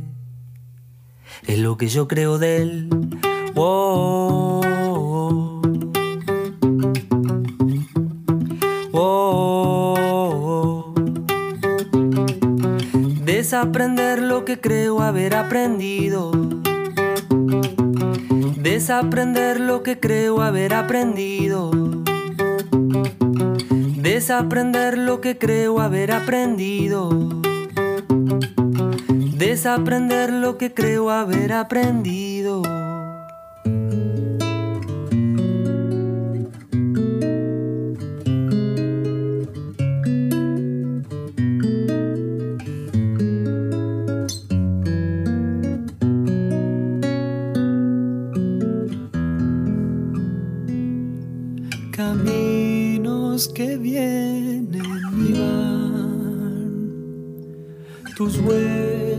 [1.47, 2.91] Es lo que yo creo de él.
[3.55, 4.61] Oh,
[13.47, 16.33] Desaprender lo que creo haber aprendido.
[18.57, 21.71] Desaprender lo que creo haber aprendido.
[24.03, 27.09] Desaprender lo que creo haber aprendido.
[29.39, 32.86] Desaprender lo que creo haber aprendido.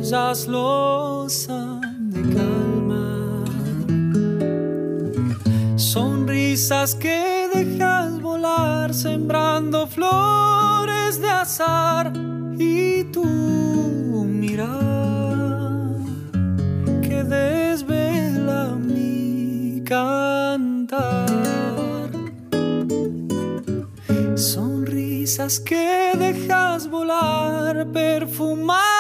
[0.07, 3.47] Huellas los han de calmar.
[5.77, 12.13] Sonrisas que dejas volar, sembrando flores de azar
[12.57, 13.25] y tu
[14.25, 15.97] mirar
[17.01, 21.27] que desvela mi cantar.
[24.35, 28.96] Sonrisas que dejas volar, perfumando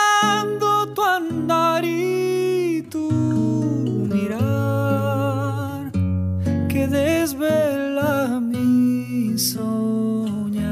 [7.27, 10.65] desvela mi soñar.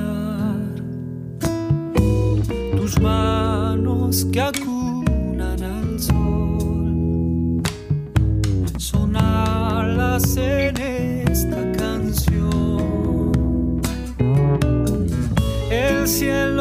[2.77, 7.61] Tus manos que acunan al sol,
[8.77, 10.77] son alas en
[11.29, 12.81] esta canción.
[15.69, 16.54] El cielo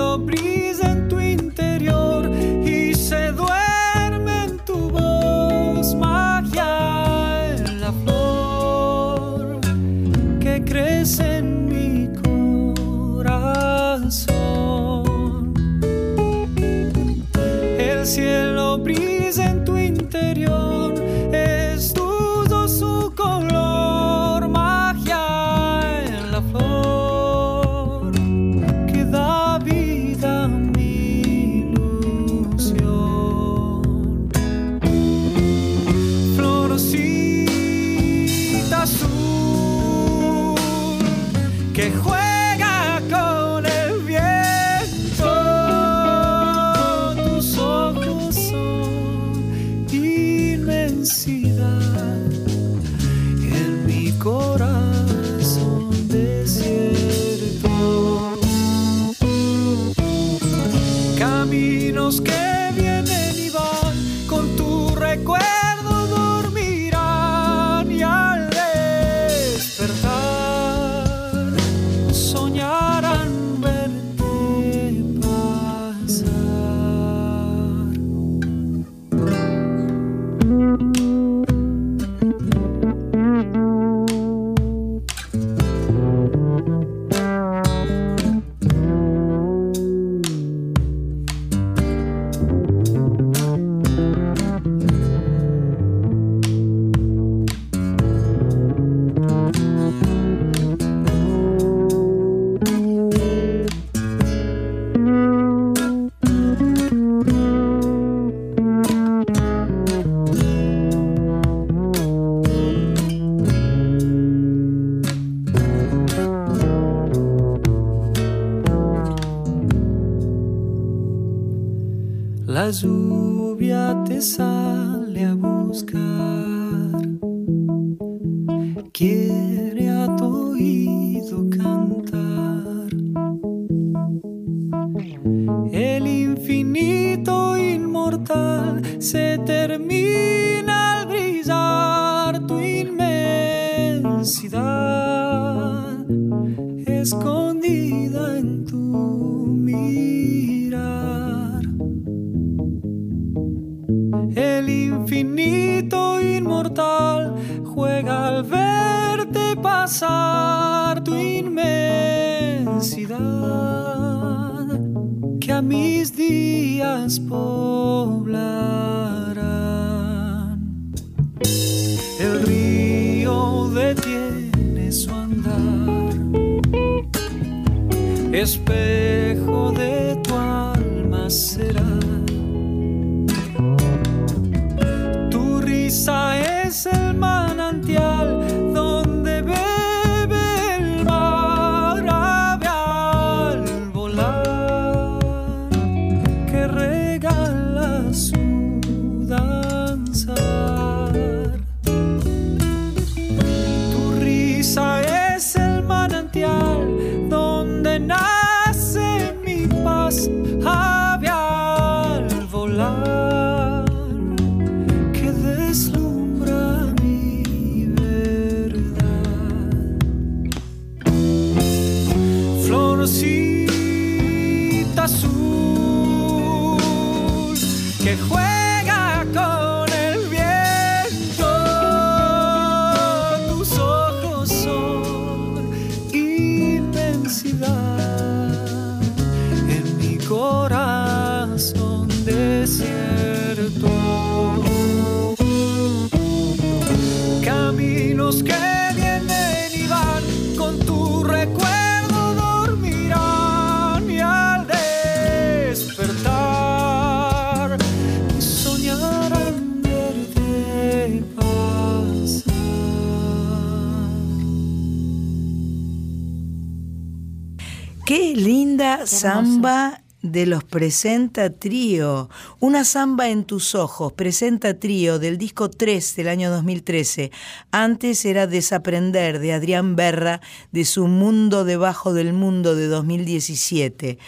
[269.14, 272.30] samba de los Presenta Trío.
[272.58, 277.30] Una samba en tus ojos, Presenta Trío del disco 3 del año 2013.
[277.70, 280.40] Antes era Desaprender de Adrián Berra
[280.72, 284.18] de su Mundo debajo del mundo de 2017.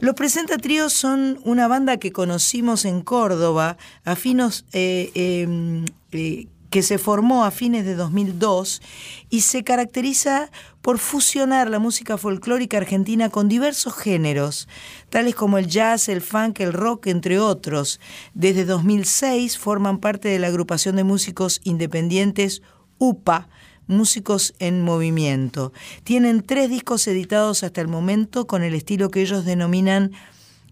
[0.00, 4.64] Los Presenta Trío son una banda que conocimos en Córdoba a finos...
[4.72, 8.82] eh, eh, eh, que se formó a fines de 2002
[9.30, 10.50] y se caracteriza
[10.86, 14.68] por fusionar la música folclórica argentina con diversos géneros,
[15.10, 17.98] tales como el jazz, el funk, el rock, entre otros.
[18.34, 22.62] Desde 2006 forman parte de la agrupación de músicos independientes
[22.98, 23.48] UPA,
[23.88, 25.72] Músicos en Movimiento.
[26.04, 30.12] Tienen tres discos editados hasta el momento con el estilo que ellos denominan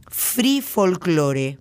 [0.06, 1.58] free folklore.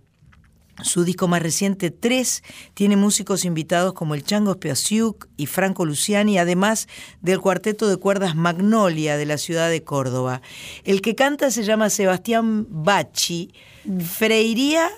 [0.82, 2.44] Su disco más reciente, 3,
[2.74, 6.88] tiene músicos invitados como el Chango Spiasiuk y Franco Luciani, además
[7.22, 10.42] del cuarteto de cuerdas Magnolia de la ciudad de Córdoba.
[10.84, 13.54] El que canta se llama Sebastián Bachi.
[14.00, 14.90] ¿Freiría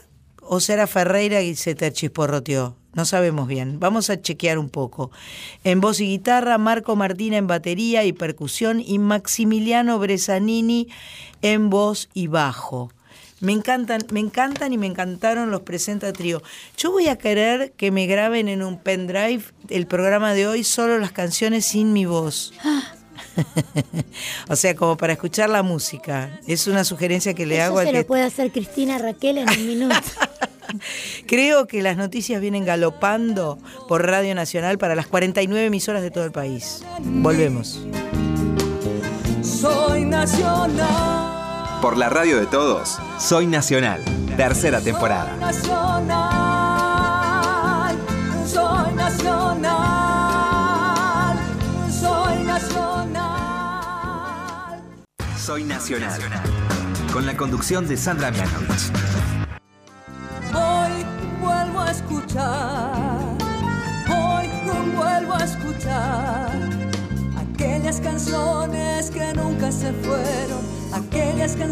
[0.42, 2.78] o será Ferreira y se te chisporroteó?
[2.94, 3.78] No sabemos bien.
[3.82, 5.12] Vamos a chequear un poco.
[5.66, 10.88] En voz y guitarra, Marco Martina en batería y percusión y Maximiliano Bresanini
[11.42, 12.95] en voz y bajo.
[13.42, 16.42] Me encantan, me encantan y me encantaron los Presenta Trío.
[16.78, 20.98] Yo voy a querer que me graben en un pendrive el programa de hoy solo
[21.00, 22.54] las canciones sin mi voz.
[24.50, 26.40] o sea, como para escuchar la música.
[26.48, 29.40] Es una sugerencia que le Eso hago al se que lo puede hacer Cristina Raquel
[29.40, 29.96] en un minuto.
[31.28, 36.24] Creo que las noticias vienen galopando por Radio Nacional para las 49 emisoras de todo
[36.24, 36.84] el país.
[37.02, 37.82] Volvemos.
[39.42, 41.35] Soy nacional.
[41.82, 44.04] Por la radio de todos, Soy Nacional,
[44.38, 45.36] tercera temporada.
[45.38, 46.36] Nacional.
[48.46, 49.78] Soy nacional.
[51.90, 53.24] Soy nacional.
[55.38, 56.20] Soy Nacional.
[57.14, 58.92] Con la conducción de Sandra Mianovich.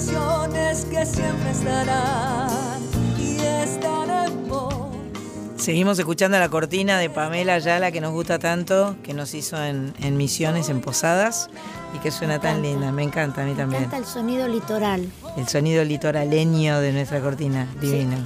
[0.06, 2.82] Canciones que siempre estarán
[3.18, 3.38] y
[4.48, 4.74] vos.
[5.56, 9.94] Seguimos escuchando la cortina de Pamela Ayala que nos gusta tanto, que nos hizo en,
[10.02, 11.50] en Misiones, en Posadas,
[11.96, 12.68] y que suena tan encanta.
[12.70, 12.92] linda.
[12.92, 13.84] Me encanta a mí también.
[13.84, 15.10] Canta el sonido litoral.
[15.38, 18.18] El sonido litoraleño de nuestra cortina, divino.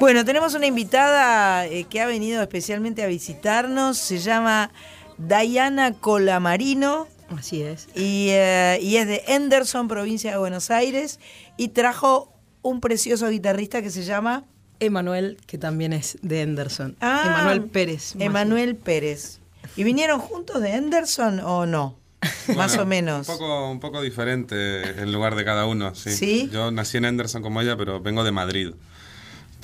[0.00, 4.70] Bueno, tenemos una invitada eh, que ha venido especialmente a visitarnos, se llama
[5.18, 7.88] Diana Colamarino Así es.
[7.94, 11.18] y, eh, y es de Henderson, provincia de Buenos Aires,
[11.56, 14.44] y trajo un precioso guitarrista que se llama
[14.80, 16.96] Emanuel, que también es de Henderson.
[17.00, 18.14] Ah, Emanuel Pérez.
[18.16, 19.40] más Emanuel Pérez.
[19.76, 21.96] ¿Y vinieron juntos de Henderson o no?
[22.56, 23.28] Más o menos.
[23.28, 26.10] Un poco, un poco diferente el lugar de cada uno, sí.
[26.10, 26.50] ¿Sí?
[26.52, 28.72] Yo nací en Henderson como ella, pero vengo de Madrid.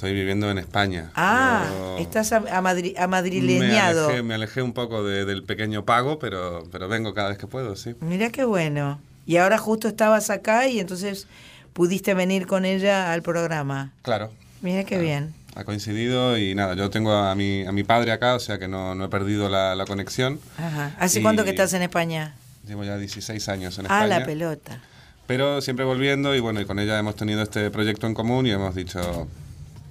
[0.03, 1.13] Estoy viviendo en España.
[1.15, 1.65] Ah,
[1.97, 4.07] Yo estás a, a madri- me amadrileñado.
[4.09, 7.47] alejé, me alejé un poco de- del pequeño pago, pero, pero vengo cada vez que
[7.47, 7.95] puedo, sí.
[8.01, 8.99] Mira qué bueno.
[9.27, 11.29] Y ahora justo estabas acá y entonces
[11.73, 13.93] pudiste venir con ella al programa.
[14.03, 14.33] Claro.
[14.61, 15.33] Mira qué bien.
[15.55, 18.67] Ha coincidido y nada, yo tengo a mi, a mi padre acá, o sea que
[18.67, 20.41] no, no he perdido la, la conexión.
[20.59, 20.97] Ajá.
[20.99, 22.35] ¿Hace Y cuánto que estás en España?
[22.67, 24.19] Llevo ya 16 años en Ah, España.
[24.19, 24.81] la pelota.
[25.29, 28.51] Pero siempre volviendo y bueno, y con ella hemos tenido este proyecto en común y
[28.51, 29.29] hemos dicho,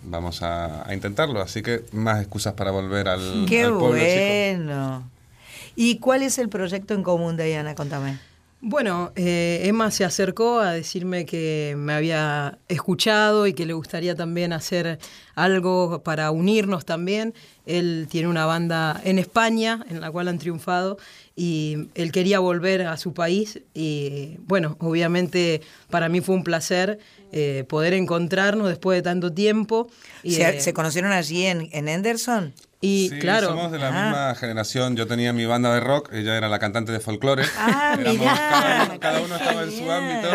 [0.04, 1.42] vamos a, a intentarlo.
[1.42, 4.10] Así que más excusas para volver al, Qué al pueblo chico.
[4.58, 5.10] bueno.
[5.76, 7.76] ¿Y cuál es el proyecto en común, Diana?
[7.76, 8.20] Contame.
[8.64, 14.14] Bueno, eh, Emma se acercó a decirme que me había escuchado y que le gustaría
[14.14, 15.00] también hacer
[15.34, 17.34] algo para unirnos también.
[17.66, 21.00] Él tiene una banda en España en la cual han triunfado
[21.36, 27.00] y él quería volver a su país y bueno, obviamente para mí fue un placer
[27.32, 29.90] eh, poder encontrarnos después de tanto tiempo.
[30.22, 32.54] Y, ¿Se, eh, se conocieron allí en, en Henderson?
[32.82, 34.04] Y Sí, claro, somos de la Ah.
[34.06, 34.96] misma generación.
[34.96, 37.44] Yo tenía mi banda de rock, ella era la cantante de folclore.
[37.58, 40.30] Ah, cada uno, cada uno estaba en su genial, ámbito.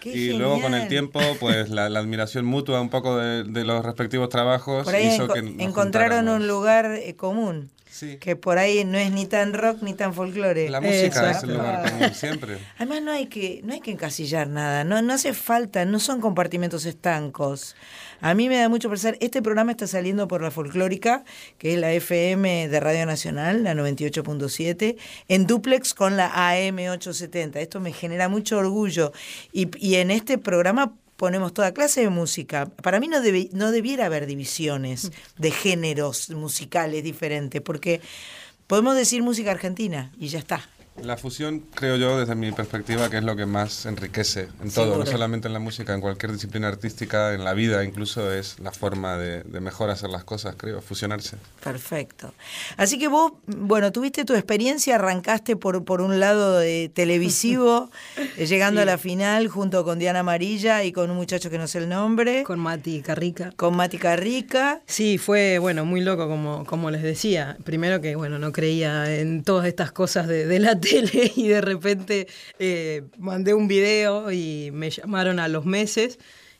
[0.00, 0.88] qué Y luego con el genial.
[0.88, 5.06] tiempo, pues la, la admiración mutua un poco de, de los respectivos trabajos Por ahí
[5.14, 6.40] hizo enco- que nos encontraron juntáramos.
[6.42, 7.70] un lugar eh, común.
[7.88, 8.16] Sí.
[8.18, 10.68] Que por ahí no es ni tan rock ni tan folclore.
[10.68, 12.58] La música es el lugar común siempre.
[12.76, 16.20] Además no hay que no hay que encasillar nada, no no hace falta, no son
[16.20, 17.76] compartimentos estancos.
[18.26, 19.18] A mí me da mucho placer.
[19.20, 21.24] Este programa está saliendo por la folclórica,
[21.58, 24.96] que es la FM de Radio Nacional, la 98.7,
[25.28, 27.60] en duplex con la AM 870.
[27.60, 29.12] Esto me genera mucho orgullo.
[29.52, 32.64] Y, y en este programa ponemos toda clase de música.
[32.82, 38.00] Para mí no, debe- no debiera haber divisiones de géneros musicales diferentes, porque
[38.66, 40.66] podemos decir música argentina y ya está.
[41.02, 44.84] La fusión, creo yo, desde mi perspectiva, que es lo que más enriquece en todo,
[44.84, 44.98] Seguro.
[44.98, 48.70] no solamente en la música, en cualquier disciplina artística, en la vida incluso, es la
[48.70, 51.36] forma de, de mejor hacer las cosas, creo, fusionarse.
[51.62, 52.32] Perfecto.
[52.76, 57.90] Así que vos, bueno, tuviste tu experiencia, arrancaste por, por un lado de televisivo,
[58.36, 61.66] eh, llegando a la final junto con Diana Amarilla y con un muchacho que no
[61.66, 63.52] sé el nombre, con, con Mati Carrica.
[63.72, 64.80] Mati Carrica.
[64.86, 67.56] Sí, fue, bueno, muy loco, como, como les decía.
[67.64, 71.60] Primero que, bueno, no creía en todas estas cosas de, de la tele y de
[71.60, 72.26] repente
[72.58, 76.18] eh, mandé un video y me llamaron a los meses,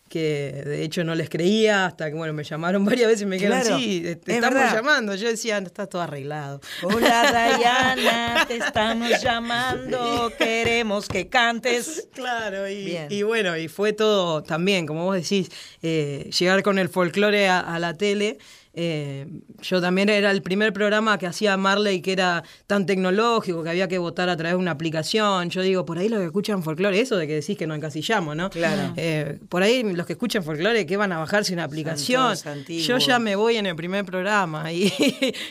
[0.09, 3.37] que de hecho no les creía hasta que, bueno, me llamaron varias veces y me
[3.37, 4.75] dijeron, Claro, sí, te es estamos verdad.
[4.75, 5.15] llamando.
[5.15, 6.61] Yo decía, está todo arreglado.
[6.83, 12.09] Hola Dayana, te estamos llamando, queremos que cantes.
[12.13, 15.51] Claro, y bueno, y fue todo también, como vos decís,
[15.83, 18.39] eh, llegar con el folclore a, a la tele.
[18.75, 19.27] Eh,
[19.63, 23.89] yo también era el primer programa que hacía Marley que era tan tecnológico, que había
[23.89, 25.51] que votar a través de una aplicación.
[25.51, 28.37] Yo digo, por ahí los que escuchan folclore, eso de que decís que no encasillamos,
[28.37, 28.51] ¿no?
[28.51, 28.93] Claro.
[28.97, 32.35] Eh, por ahí los que escuchan folclore, que van a bajarse una aplicación.
[32.67, 34.93] Yo ya me voy en el primer programa y,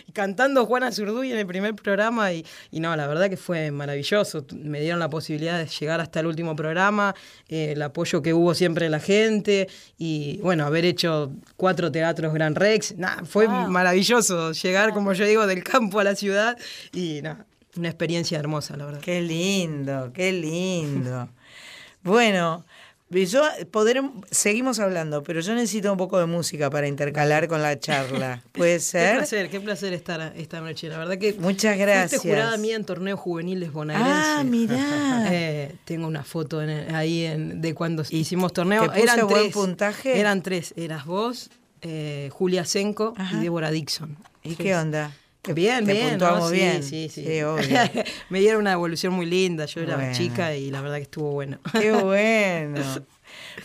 [0.14, 4.46] cantando Juana Zurduy en el primer programa y, y no, la verdad que fue maravilloso.
[4.54, 7.16] Me dieron la posibilidad de llegar hasta el último programa,
[7.48, 9.68] eh, el apoyo que hubo siempre de la gente
[9.98, 15.48] y bueno, haber hecho cuatro teatros Gran Rex, nada, fue maravilloso llegar, como yo digo,
[15.48, 16.58] del campo a la ciudad
[16.92, 17.46] y nada,
[17.78, 19.02] una experiencia hermosa, la verdad.
[19.02, 21.30] Qué lindo, qué lindo.
[22.04, 22.66] Bueno,
[23.10, 27.80] yo poder, seguimos hablando, pero yo necesito un poco de música para intercalar con la
[27.80, 28.42] charla.
[28.52, 29.18] ¿Puede Qué ser?
[29.20, 30.90] placer, qué placer estar esta noche.
[30.90, 32.22] La verdad que Muchas fuiste gracias.
[32.22, 34.26] jurada mía en torneos juveniles bonaerenses.
[34.38, 35.28] Ah, mirá.
[35.32, 38.82] Eh, tengo una foto en el- ahí en- de cuando hicimos torneo.
[38.84, 39.54] que puso Eran buen tres.
[39.54, 40.20] puntaje?
[40.20, 40.74] Eran tres.
[40.76, 41.50] Eras vos,
[41.84, 43.38] eh, Julia Senko Ajá.
[43.38, 44.18] y Débora Dixon.
[44.44, 45.12] ¿Y qué onda?
[45.54, 46.18] Bien, Te bien.
[46.18, 46.48] ¿no?
[46.50, 46.84] Sí, bien.
[46.84, 47.24] Sí, sí.
[47.26, 47.66] Sí, obvio.
[48.30, 49.66] Me dieron una evolución muy linda.
[49.66, 50.14] Yo era Bueno.
[50.16, 51.60] chica y la verdad que estuvo bueno.
[51.80, 52.82] Qué bueno.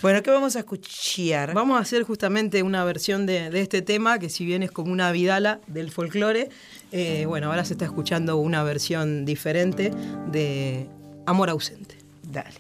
[0.03, 1.55] Bueno, ¿qué vamos a escuchar?
[1.55, 4.91] Vamos a hacer justamente una versión de, de este tema, que si bien es como
[4.93, 6.49] una vidala del folclore,
[6.91, 9.93] eh, bueno, ahora se está escuchando una versión diferente
[10.33, 10.87] de
[11.27, 11.97] Amor ausente.
[12.25, 12.59] Dale.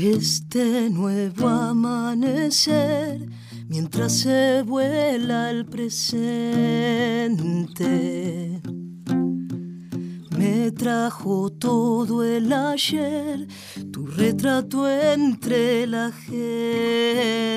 [0.00, 3.28] Este nuevo amanecer,
[3.66, 6.12] mientras se vuela el presente,
[10.38, 13.48] me trajo todo el ayer,
[13.90, 17.52] tu retrato entre la gente.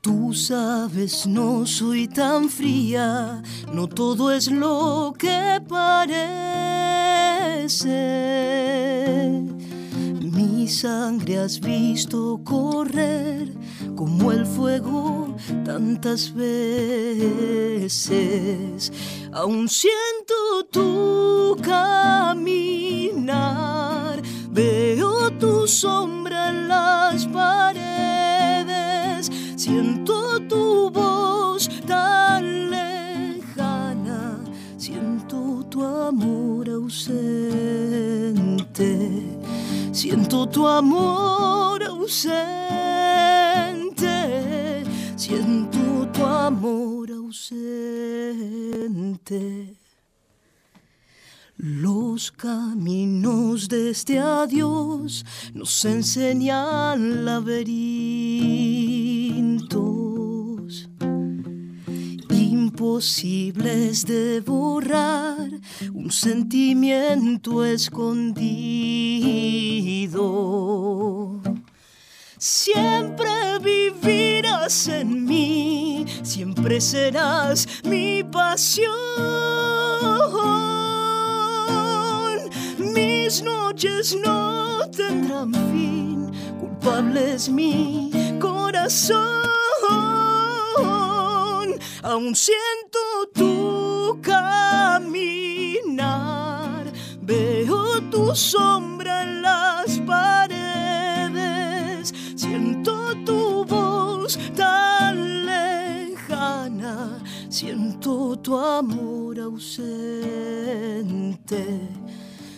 [0.00, 3.42] Tú sabes, no soy tan fría,
[3.72, 5.98] no todo es lo que parece.
[10.22, 13.52] Mi sangre has visto correr
[13.96, 15.34] como el fuego
[15.64, 16.52] tantas veces.
[19.32, 23.32] Aún siento tu caminar,
[24.50, 28.68] veo tu sombra en las paredes,
[29.56, 34.40] siento tu voz tan lejana,
[34.76, 37.30] siento tu amor ausente,
[39.92, 42.44] siento tu amor ausente,
[45.16, 48.18] siento tu amor ausente.
[51.60, 57.97] Los caminos de este adiós nos enseñan laberintos
[62.98, 65.48] imposibles de borrar,
[65.94, 68.60] un sentimiento escondido.
[72.38, 73.30] Siempre
[73.62, 78.90] vivirás en mí, siempre serás mi pasión.
[82.78, 89.47] Mis noches no tendrán fin, culpable es mi corazón.
[92.02, 92.98] Aún siento
[93.34, 95.12] tu caminar,
[97.20, 101.34] veo tu sombra en las paredes,
[102.36, 110.68] siento tu voz tan lejana, siento tu amor ausente.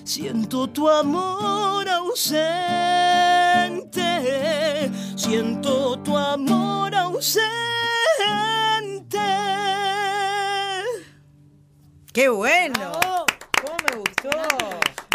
[0.05, 2.41] Siento tu amor ausente,
[5.15, 7.61] siento tu amor ausente.
[12.13, 12.93] ¡Qué bueno!
[13.63, 14.31] ¿Cómo me gustó?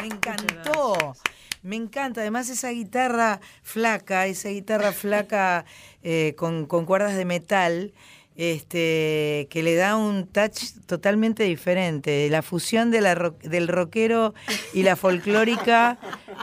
[0.02, 1.16] Me encantó.
[1.62, 2.22] Me encanta.
[2.22, 5.66] Además, esa guitarra flaca, esa guitarra flaca
[6.04, 7.92] eh, con, con cuerdas de metal,
[8.38, 12.28] este, que le da un touch totalmente diferente.
[12.30, 14.34] La fusión de la ro- del rockero
[14.74, 15.98] y la folclórica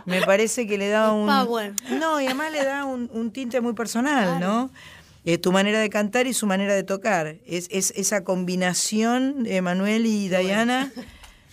[0.06, 1.26] me parece que le da un.
[1.28, 1.72] power.
[1.90, 4.70] No, y además le da un, un tinte muy personal, ¿no?
[5.24, 7.36] Eh, tu manera de cantar y su manera de tocar.
[7.46, 10.92] Es, es esa combinación, Emanuel y Diana.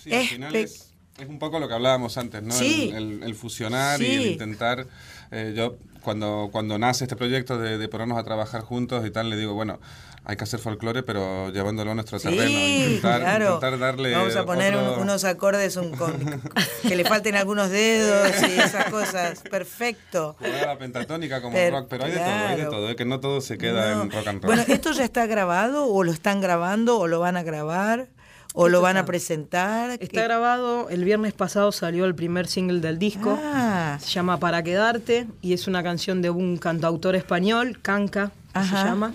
[0.02, 2.54] Sí, al final es, es un poco lo que hablábamos antes, ¿no?
[2.54, 2.90] Sí.
[2.96, 4.12] El, el- el fusionar y Sí.
[4.16, 4.88] el intentar
[5.32, 9.30] eh, yo cuando, cuando nace este proyecto de, de ponernos a trabajar juntos y tal,
[9.30, 9.82] le digo, bueno,
[10.30, 12.44] hay que hacer folclore, pero llevándolo a nuestro terreno.
[12.50, 13.46] Intentar, claro.
[13.56, 14.12] intentar darle.
[14.14, 16.42] Vamos a poner un- unos acordes un- con-
[16.88, 19.42] que le falten algunos dedos y esas cosas.
[19.50, 20.36] Perfecto.
[20.38, 23.06] Jugar a la pentatónica como rock, pero hay de todo, hay de todo, eh, que
[23.06, 24.04] no todo se queda No.
[24.04, 24.56] en rock and roll.
[24.56, 28.08] Bueno, ¿esto ya está grabado o lo están grabando o lo van a grabar
[28.54, 29.90] o lo van a presentar?
[29.92, 33.36] Está ¿Qué- grabado, el viernes pasado salió el primer single del disco.
[33.44, 38.64] Ah, Se llama Para Quedarte y es una canción de un cantautor español, Canca, que
[38.64, 39.14] se llama.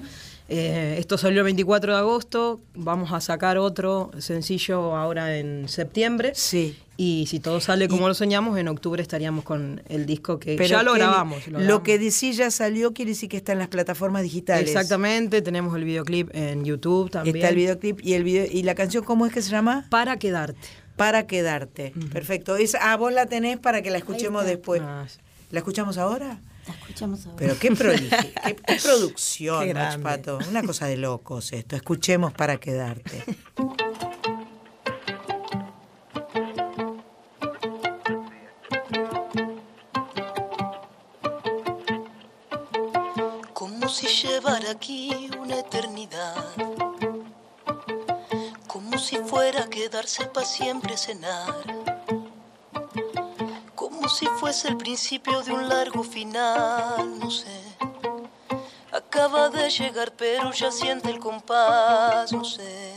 [0.48, 6.32] Eh, esto salió el 24 de agosto, vamos a sacar otro sencillo ahora en septiembre.
[6.34, 6.76] sí.
[6.96, 10.68] Y si todo sale como lo soñamos, en octubre estaríamos con el disco que Pero
[10.68, 11.44] ya lo que grabamos.
[11.48, 11.82] Lo, grabamos.
[11.82, 14.68] que decís ya salió quiere decir que está en las plataformas digitales.
[14.68, 17.34] Exactamente, tenemos el videoclip en YouTube también.
[17.34, 19.86] Está el videoclip y el video y la canción ¿cómo es que se llama?
[19.90, 20.68] Para Quedarte.
[20.94, 21.92] Para quedarte.
[22.12, 22.54] Perfecto.
[22.54, 24.80] Es, ah, vos la tenés para que la escuchemos después.
[24.84, 25.06] Ah,
[25.50, 26.38] ¿La escuchamos ahora?
[26.66, 27.36] La escuchamos ahora.
[27.38, 29.74] Pero qué, proligi- qué, qué producción, Qué.
[29.74, 30.38] Machpato.
[30.48, 31.76] Una cosa de locos esto.
[31.76, 33.24] Escuchemos para quedarte.
[43.52, 46.34] como si llevara aquí una eternidad,
[48.66, 51.54] como si fuera a quedarse para siempre cenar,
[54.04, 57.58] como si fuese el principio de un largo final, no sé.
[58.92, 62.92] Acaba de llegar pero ya siente el compás, no sé.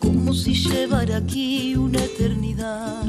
[0.00, 3.02] Como si llevara aquí una eternidad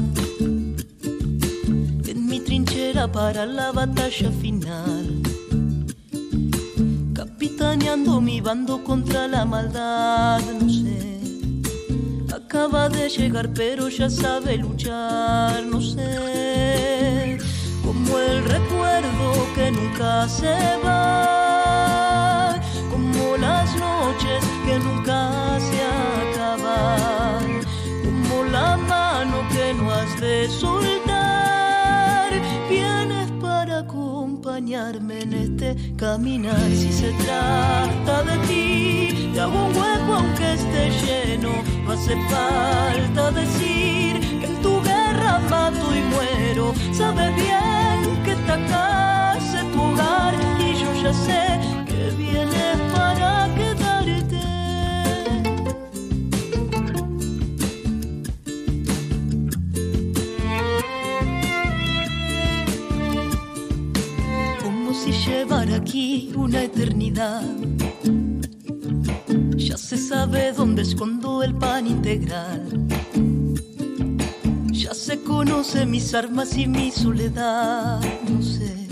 [2.06, 5.22] en mi trinchera para la batalla final
[7.14, 10.99] capitaneando mi bando contra la maldad, no sé.
[12.52, 17.38] Acaba de llegar, pero ya sabe luchar, no sé.
[17.84, 25.80] Como el recuerdo que nunca se va, como las noches que nunca se
[26.32, 27.60] acaban,
[28.02, 30.89] como la mano que no has de soltar.
[34.60, 36.70] Acompañarme en este caminar.
[36.70, 41.50] Si se trata de ti, te hago un hueco aunque esté lleno.
[41.84, 46.74] No hace falta decir que en tu guerra mato y muero.
[46.92, 53.48] Sabes bien que esta casa es tu hogar y yo ya sé que vienes para
[53.54, 53.59] quedarte.
[65.40, 67.42] Llevara aquí una eternidad.
[69.56, 72.68] Ya se sabe dónde escondo el pan integral.
[74.70, 78.02] Ya se conoce mis armas y mi soledad.
[78.28, 78.86] No sé.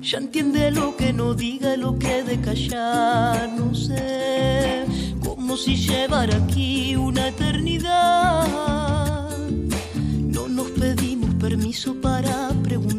[0.00, 3.48] Ya entiende lo que no diga y lo que de callar.
[3.48, 4.84] No sé.
[5.24, 8.46] Como si llevara aquí una eternidad.
[10.36, 12.97] No nos pedimos permiso para preguntar.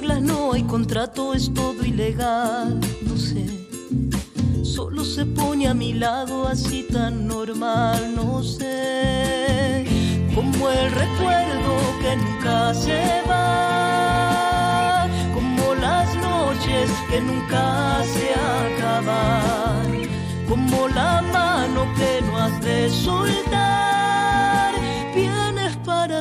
[0.00, 3.46] No hay contrato, es todo ilegal, no sé.
[4.62, 9.84] Solo se pone a mi lado así tan normal, no sé.
[10.36, 20.02] Como el recuerdo que nunca se va, como las noches que nunca se acaban,
[20.48, 24.27] como la mano que no has de soltar.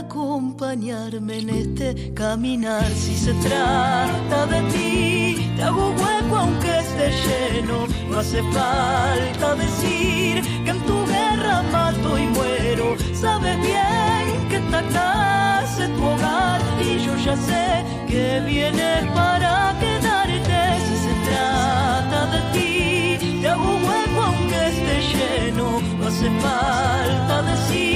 [0.09, 2.89] Acompañarme en este caminar.
[2.91, 7.85] Si se trata de ti, te hago hueco aunque esté lleno.
[8.09, 12.95] No hace falta decir que en tu guerra mato y muero.
[13.13, 19.75] Sabes bien que esta casa es tu hogar y yo ya sé que vienes para
[19.81, 20.59] quedarte.
[20.87, 25.81] Si se trata de ti, te hago hueco aunque esté lleno.
[25.99, 27.86] No hace falta decir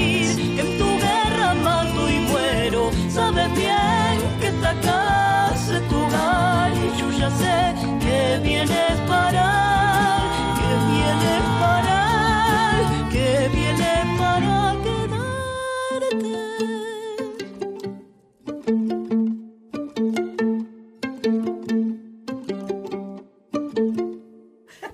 [3.14, 9.51] Sabes bien que esta casa es tu hogar y yo ya sé que vienes para,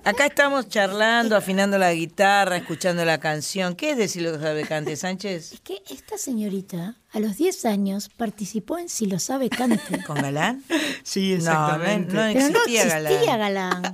[0.08, 3.74] Acá estamos charlando, afinando la guitarra, escuchando la canción.
[3.76, 5.52] ¿Qué es de Si lo sabe cante, Sánchez?
[5.52, 10.02] Es que esta señorita a los 10 años participó en Si lo sabe cante.
[10.06, 10.64] ¿Con Galán?
[11.02, 12.14] Sí, No, exactamente.
[12.14, 13.82] no, no Pero no existía existía Galán.
[13.82, 13.92] Galán.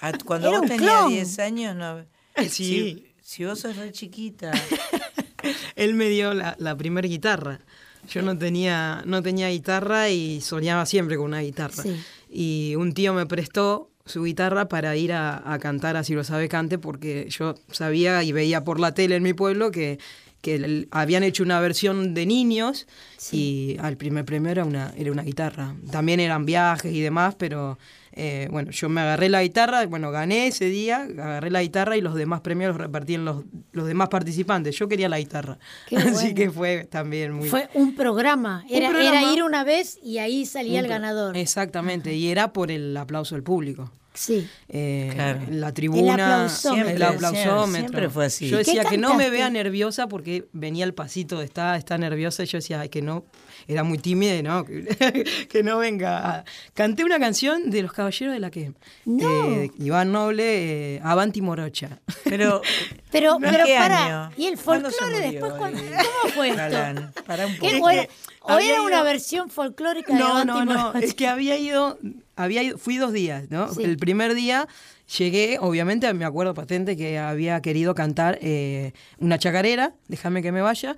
[0.00, 1.08] Ah, Cuando Era vos tenías clon.
[1.08, 2.04] 10 años, no.
[2.38, 2.48] Sí.
[2.48, 4.52] Si, si vos sos re chiquita.
[5.74, 7.58] Él me dio la, la primera guitarra.
[8.08, 11.82] Yo no tenía, no tenía guitarra y soñaba siempre con una guitarra.
[11.82, 12.00] Sí.
[12.30, 16.22] Y un tío me prestó su guitarra para ir a, a cantar a Si lo
[16.24, 19.98] sabe cante porque yo sabía y veía por la tele en mi pueblo que,
[20.42, 22.86] que el- habían hecho una versión de niños
[23.32, 25.74] y al primer premio era una, era una guitarra.
[25.90, 27.78] También eran viajes y demás, pero
[28.12, 32.00] eh, bueno, yo me agarré la guitarra, bueno, gané ese día, agarré la guitarra y
[32.00, 34.76] los demás premios los repartí en los, los demás participantes.
[34.76, 35.58] Yo quería la guitarra.
[35.86, 36.34] Qué Así bueno.
[36.34, 37.48] que fue también muy...
[37.48, 38.64] Fue un programa.
[38.68, 39.20] Un Era, programa.
[39.20, 41.36] era ir una vez y ahí salía el Un ganador.
[41.36, 43.92] Exactamente, y era por el aplauso del público.
[44.20, 44.46] Sí.
[44.68, 45.40] Eh, Claro.
[45.50, 46.90] La tribuna, aplausómetro.
[46.90, 47.66] el aplausómetro.
[47.88, 48.48] Siempre fue así.
[48.48, 51.96] Yo ¿Qué decía que no me vea nerviosa porque venía el pasito de está, está
[51.96, 53.24] nerviosa y yo decía "Ay, que no,
[53.66, 54.64] era muy tímida no,
[55.48, 56.44] que, no venga.
[56.74, 58.72] Canté una canción de los Caballeros de la que
[59.06, 59.62] No.
[59.78, 61.98] Iván Noble, eh, Avanti Morocha.
[62.24, 62.60] Pero,
[63.10, 64.26] Pero, ¿en pero para.
[64.26, 64.34] año?
[64.36, 65.52] ¿Y el ¿Cuándo se folclore después?
[65.52, 66.58] eh, ¿Cómo fue esto?
[66.58, 67.12] Galán?
[67.26, 67.66] Pará un poco.
[67.70, 68.06] ¿Qué, o era,
[68.42, 70.74] o había era una versión folclórica de No, Avanti no, no.
[70.74, 70.98] Morocha?
[71.00, 71.98] Es que había ido,
[72.42, 73.72] había ido, fui dos días, ¿no?
[73.72, 73.82] Sí.
[73.82, 74.68] El primer día
[75.18, 80.62] llegué, obviamente me acuerdo patente que había querido cantar eh, una chacarera, déjame que me
[80.62, 80.96] vaya,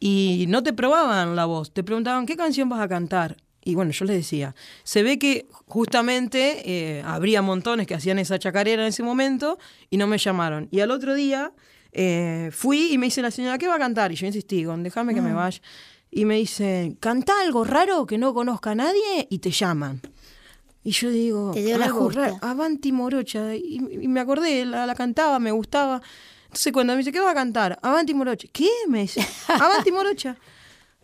[0.00, 3.36] y no te probaban la voz, te preguntaban qué canción vas a cantar.
[3.64, 8.38] Y bueno, yo les decía, se ve que justamente eh, habría montones que hacían esa
[8.38, 9.58] chacarera en ese momento
[9.88, 10.68] y no me llamaron.
[10.70, 11.52] Y al otro día
[11.92, 14.12] eh, fui y me dice la señora, ¿qué va a cantar?
[14.12, 15.60] Y yo insistí, con déjame que me vaya.
[16.10, 20.02] Y me dice, canta algo raro que no conozca a nadie y te llaman.
[20.84, 22.20] Y yo digo, Te dio la algo justa.
[22.20, 23.54] raro, Avanti Morocha.
[23.54, 26.02] Y, y me acordé, la, la cantaba, me gustaba.
[26.44, 27.78] Entonces cuando me dice, ¿qué va a cantar?
[27.82, 28.46] Avanti Morocha.
[28.52, 28.68] ¿Qué?
[28.88, 30.36] Me dice, Avanti Morocha.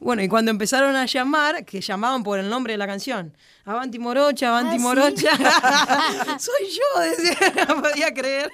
[0.03, 3.37] Bueno, y cuando empezaron a llamar, que llamaban por el nombre de la canción,
[3.67, 4.83] Avanti Morocha, Avanti Ah, ¿sí?
[4.83, 5.31] Morocha,
[6.39, 8.51] soy yo, decía, no podía creer.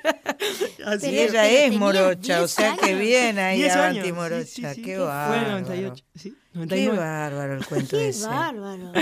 [0.85, 2.99] Así Pero- ella pero es morocha, o 10 sea que años.
[3.01, 4.45] bien ahí 10 Avanti años, Morocha.
[4.45, 4.83] sí, sí, sí.
[4.83, 5.41] Qué Fue bárbaro.
[5.51, 6.99] en el 98, sí, Qué 99.
[6.99, 8.27] bárbaro el cuento Qué ese.
[8.27, 8.93] bárbaro.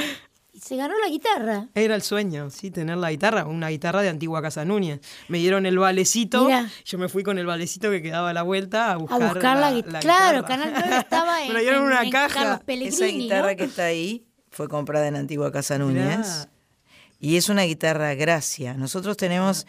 [0.65, 1.69] Se ganó la guitarra.
[1.75, 4.99] Era el sueño, sí, tener la guitarra, una guitarra de antigua Casa Núñez.
[5.29, 6.49] Me dieron el valecito,
[6.87, 9.59] yo me fui con el valecito que quedaba a la vuelta a A buscar, buscar
[9.59, 10.01] la, guitarra.
[10.01, 10.65] Claro, guitarra.
[10.65, 12.35] Canal 9 estaba en, Me dieron en- una en caja.
[12.35, 13.57] Carlos Pellegrini, Esa guitarra ¿no?
[13.59, 16.05] que está ahí fue comprada en Antigua Casa Núñez.
[16.07, 16.49] Mirá.
[17.21, 18.73] Y es una guitarra Gracia.
[18.73, 19.67] Nosotros tenemos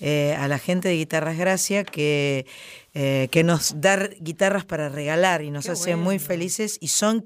[0.00, 2.46] eh, a la gente de Guitarras Gracia que,
[2.94, 6.78] eh, que nos da guitarras para regalar y nos Qué hace muy felices.
[6.80, 7.24] Y son,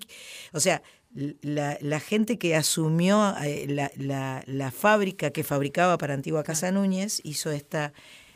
[0.53, 0.83] o sea,
[1.15, 6.71] la, la gente que asumió eh, la, la- la fábrica que fabricaba para Antigua Casa
[6.73, 7.93] Núñez hizo esta.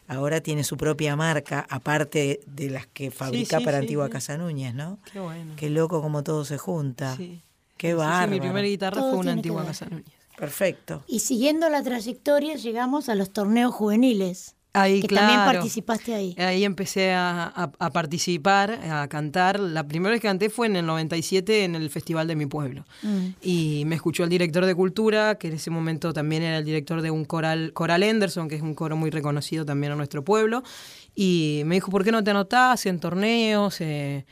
[0.09, 4.13] Ahora tiene su propia marca, aparte de las que fabrica sí, para sí, Antigua sí.
[4.13, 4.99] Casa Núñez, ¿no?
[5.13, 5.55] Qué bueno.
[5.57, 7.17] Qué loco como todo se junta.
[7.17, 7.41] Sí.
[7.77, 8.31] Qué Sí, sí, bárbaro.
[8.31, 9.65] mi primera guitarra Todo fue una antigua.
[9.65, 10.07] Casa Núñez.
[10.37, 11.03] Perfecto.
[11.07, 14.55] Y siguiendo la trayectoria llegamos a los torneos juveniles.
[14.77, 15.29] Ahí, que claro.
[15.29, 16.35] también participaste ahí.
[16.39, 19.59] Ahí empecé a, a- a participar, a cantar.
[19.59, 22.85] La primera vez que canté fue en el 97 en el Festival de mi pueblo.
[23.03, 23.27] Mm.
[23.43, 27.03] Y me escuchó el director de cultura, que en ese momento también era el director
[27.03, 30.63] de un coral, Coral Henderson, que es un coro muy reconocido también en nuestro pueblo.
[31.15, 33.81] Y me dijo, ¿por qué no te anotás en torneos?
[33.81, 34.27] Eh,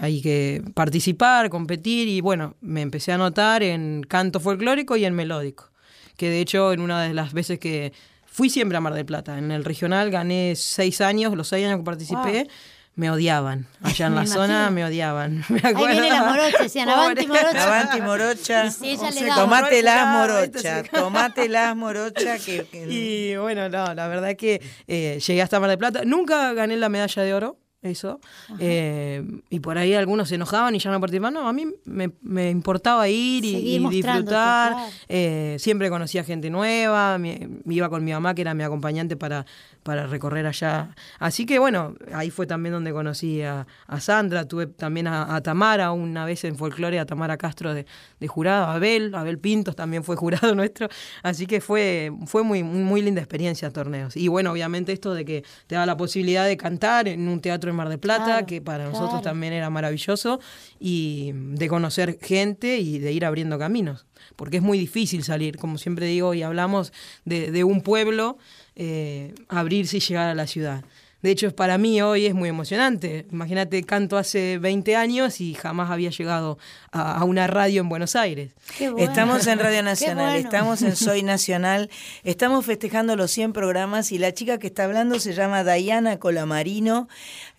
[0.00, 2.08] hay que participar, competir.
[2.08, 5.70] Y bueno, me empecé a anotar en canto folclórico y en melódico.
[6.16, 7.92] Que de hecho, en una de las veces que
[8.36, 11.78] fui siempre a Mar del Plata, en el regional gané seis años, los seis años
[11.78, 12.48] que participé.
[12.94, 13.66] Me odiaban.
[13.82, 15.44] Allá en Me la zona me odiaban.
[15.50, 16.00] Me Ahí acuerdo.
[16.00, 17.64] viene la morocha, decían, avanti morocha.
[17.66, 18.70] Avanti morocha.
[18.70, 18.96] Si.
[19.34, 24.30] Tomate las Bravo, morocha, se- tomate las morocha que, que- Y bueno, no, la verdad
[24.30, 26.02] es que eh, llegué hasta Mar del Plata.
[26.06, 28.20] Nunca gané la medalla de oro, eso.
[28.58, 31.34] Eh, y por ahí algunos se enojaban y ya no participaban.
[31.34, 34.24] No, a mí me, me importaba ir y, disfrutar.
[34.24, 34.78] claro.
[35.08, 37.18] Eh, siempre conocía gente nueva.
[37.18, 39.46] Me, me iba con mi mamá, que era mi acompañante para,
[39.82, 40.94] para recorrer allá.
[41.18, 44.46] Así que bueno, ahí fue también donde conocí a, a Sandra.
[44.46, 47.86] Tuve también a, a Tamara, una vez en folclore, a Tamara Castro de,
[48.18, 48.66] de jurado.
[48.66, 50.88] A Abel, Abel Pintos también fue jurado nuestro.
[51.22, 54.16] Así que fue, fue muy, muy linda experiencia torneos.
[54.16, 57.70] Y bueno, obviamente esto de que te da la posibilidad de cantar en un teatro
[57.70, 59.22] en Mar del Plata, Claro, que para nosotros claro.
[59.22, 60.40] también era maravilloso,
[60.80, 64.06] y de conocer gente y de ir abriendo caminos.
[64.34, 66.92] Porque es muy difícil salir, como siempre digo y hablamos,
[67.24, 68.38] de, de un pueblo,
[68.74, 70.84] eh, abrirse y llegar a la ciudad.
[71.22, 73.26] De hecho, para mí hoy es muy emocionante.
[73.32, 76.58] Imagínate, canto hace 20 años y jamás había llegado
[76.92, 78.52] a, a una radio en Buenos Aires.
[78.78, 79.08] Qué bueno.
[79.08, 80.36] Estamos en Radio Nacional, bueno.
[80.48, 81.90] estamos en Soy Nacional,
[82.22, 87.08] estamos festejando los 100 programas y la chica que está hablando se llama Dayana Colamarino,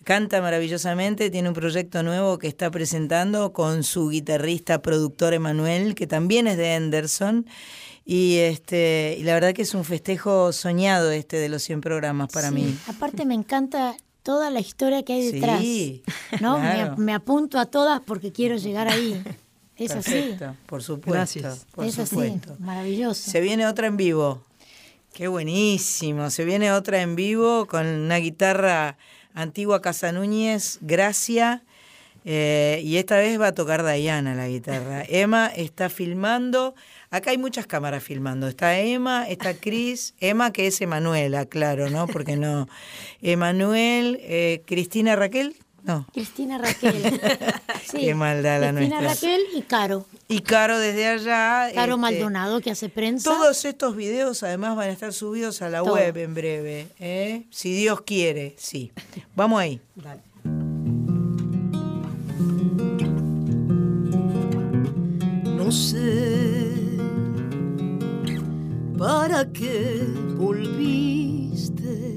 [0.08, 6.06] canta maravillosamente, tiene un proyecto nuevo que está presentando con su guitarrista, productor Emanuel, que
[6.06, 7.44] también es de Henderson.
[8.06, 12.32] Y, este, y la verdad que es un festejo soñado este de los 100 programas
[12.32, 12.78] para Sí, mí.
[12.86, 15.60] Aparte me encanta toda la historia que hay detrás.
[15.60, 16.02] Sí,
[16.40, 16.58] ¿no?
[16.58, 16.96] Me- claro.
[16.96, 19.22] me, apunto a todas porque quiero llegar ahí.
[19.76, 20.10] Es así.
[20.10, 21.12] Perfecto, por supuesto.
[21.12, 21.66] Gracias.
[21.74, 22.16] Por es así.
[22.60, 23.30] Maravilloso.
[23.30, 24.42] Se viene otra en vivo.
[25.12, 26.30] Qué buenísimo.
[26.30, 28.96] Se viene otra en vivo con una guitarra
[29.38, 31.62] antigua Casa Núñez, Gracia.
[32.24, 35.04] eh, y esta vez va a tocar Diana la guitarra.
[35.08, 36.74] Emma está filmando.
[37.10, 38.48] Acá hay muchas cámaras filmando.
[38.48, 40.14] Está Emma, está Cris.
[40.20, 42.06] Emma, que es Emanuela, claro, ¿no?
[42.06, 42.68] Porque no.
[43.22, 45.56] Emanuel, eh, Cristina Raquel.
[45.88, 46.06] No.
[46.12, 47.20] Cristina Raquel.
[47.88, 48.00] Sí.
[48.00, 49.30] Qué maldad la Cristina nuestra.
[49.30, 50.06] Raquel y Caro.
[50.28, 51.72] Y Caro desde allá.
[51.72, 53.30] Caro este, Maldonado que hace prensa.
[53.30, 55.94] Todos estos videos además van a estar subidos a la Todo.
[55.94, 57.44] web en breve, ¿eh?
[57.48, 58.92] si Dios quiere, sí.
[59.34, 59.80] Vamos ahí.
[59.94, 60.20] Dale.
[65.56, 66.68] No sé
[68.98, 70.04] para qué
[70.36, 72.16] volviste.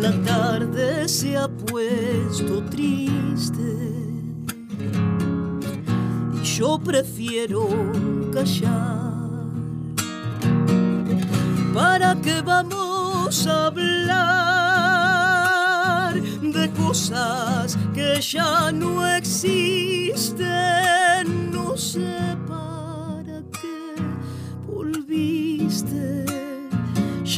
[0.00, 3.60] La tarde se ha puesto triste
[6.32, 7.68] y yo prefiero
[8.32, 9.10] callar.
[11.74, 13.90] ¿Para qué vamos a hablar
[16.14, 19.19] de cosas que ya no existen?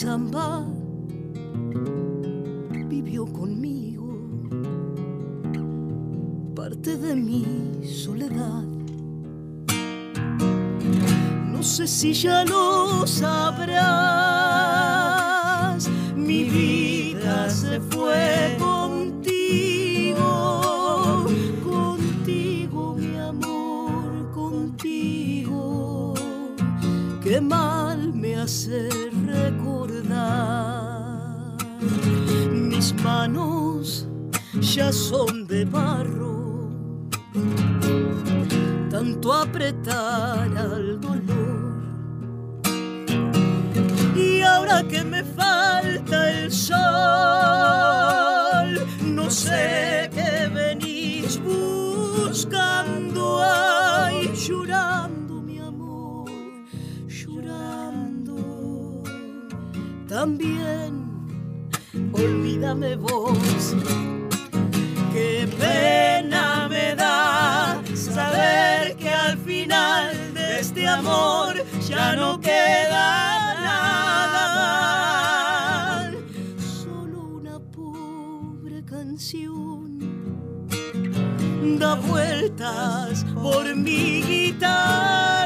[0.00, 0.64] samba
[2.88, 4.08] vivió conmigo
[6.56, 7.44] parte de mi
[7.84, 8.64] soledad
[11.52, 13.90] no sé si ya lo sabrás.
[16.16, 20.22] Mi vida se fue contigo,
[21.62, 26.14] contigo, mi amor, contigo.
[27.22, 29.09] Qué mal me hace
[33.02, 34.06] manos
[34.60, 36.30] ya son de barro
[38.90, 41.80] tanto apretar al dolor.
[44.14, 46.76] Y ahora que me falta el sol,
[49.04, 56.30] no sé qué venís buscando, ay, llorando, mi amor,
[57.08, 59.02] llorando.
[60.08, 60.99] También,
[62.12, 63.74] olvídame vos
[65.12, 71.54] Qué pena me da saber que al final de este amor
[71.88, 74.92] ya no queda nada.
[76.58, 79.98] Solo una pobre canción
[81.78, 85.39] da vueltas por mi guitarra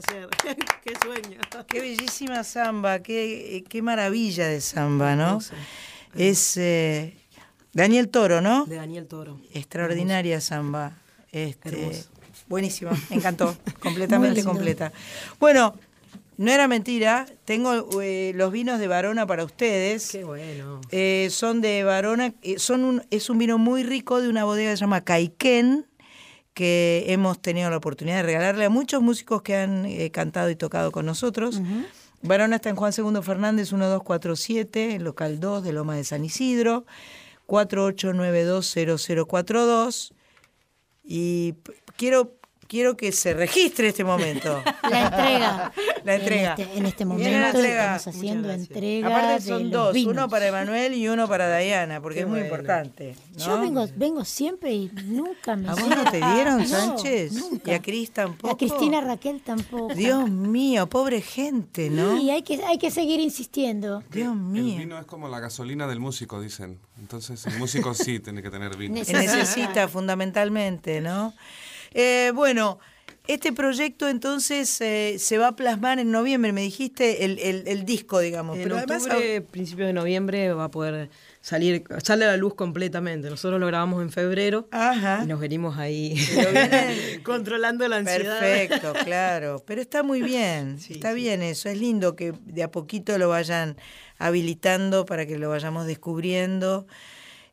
[0.00, 0.28] placer,
[0.84, 1.40] qué sueño.
[1.68, 5.26] Qué bellísima samba, qué, qué maravilla de samba, ¿no?
[5.26, 5.54] Hermosa.
[6.14, 7.16] Es eh,
[7.72, 8.64] Daniel Toro, ¿no?
[8.66, 9.40] De Daniel Toro.
[9.52, 10.92] Extraordinaria samba.
[11.32, 12.04] Este,
[12.48, 14.92] buenísima, me encantó, completamente completa.
[15.38, 15.74] Bueno,
[16.38, 20.10] no era mentira, tengo eh, los vinos de Varona para ustedes.
[20.10, 20.80] Qué bueno.
[20.90, 24.70] Eh, son de Varona, eh, son un, es un vino muy rico de una bodega
[24.70, 25.86] que se llama Caiquén,
[26.56, 30.56] que hemos tenido la oportunidad de regalarle a muchos músicos que han eh, cantado y
[30.56, 31.60] tocado con nosotros.
[32.22, 36.86] Barona está en Juan Segundo Fernández 1247, local 2 de Loma de San Isidro,
[37.46, 40.14] 48920042.
[41.04, 41.56] Y
[41.96, 42.32] quiero,
[42.68, 44.62] quiero que se registre este momento.
[44.90, 45.72] La entrega.
[46.04, 46.54] La entrega.
[46.54, 47.96] En este, en este momento entrega.
[47.96, 49.08] estamos haciendo entrega.
[49.08, 50.12] Aparte de son los dos, vinos.
[50.14, 52.54] uno para Emanuel y uno para Diana, porque Qué es muy bueno.
[52.54, 53.16] importante.
[53.38, 53.44] ¿no?
[53.46, 57.32] Yo vengo, vengo siempre y nunca me ¿A vos no te dieron, No, Sánchez?
[57.32, 57.70] nunca.
[57.72, 58.54] ¿Y a Cris tampoco?
[58.54, 59.94] A Cristina Raquel tampoco.
[59.94, 62.16] Dios mío, pobre gente, ¿no?
[62.20, 64.02] Y hay que, hay que seguir insistiendo.
[64.10, 64.78] Dios El mío.
[64.78, 66.78] vino es como la gasolina del músico, dicen.
[66.98, 68.94] Entonces el músico sí tiene que tener vino.
[68.94, 69.36] Necesita.
[69.36, 71.34] necesita fundamentalmente, ¿no?
[71.98, 72.78] Eh, bueno,
[73.26, 77.84] este proyecto entonces eh, se va a plasmar en noviembre, me dijiste, el, el- el
[77.86, 78.56] disco, digamos.
[78.58, 81.08] En pero además octubre, principios de noviembre, va a poder
[81.40, 83.30] salir, sale a la luz completamente.
[83.30, 85.22] Nosotros lo grabamos en febrero Ajá.
[85.24, 86.14] y nos venimos ahí
[87.24, 88.38] controlando la ansiedad.
[88.38, 89.62] Perfecto, claro.
[89.66, 91.16] Pero está muy bien, Sí, está sí.
[91.16, 91.68] bien eso.
[91.68, 93.76] Es lindo que de a poquito lo vayan
[94.18, 96.86] habilitando para que lo vayamos descubriendo.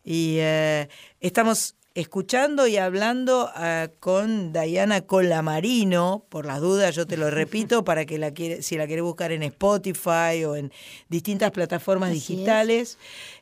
[0.04, 0.90] Y eh,
[1.22, 7.84] estamos escuchando y hablando ah, con Diana Colamarino, por las dudas yo te lo repito,
[7.84, 10.72] para que la quiere, si la querés buscar en Spotify o en
[11.10, 12.98] distintas plataformas Así digitales,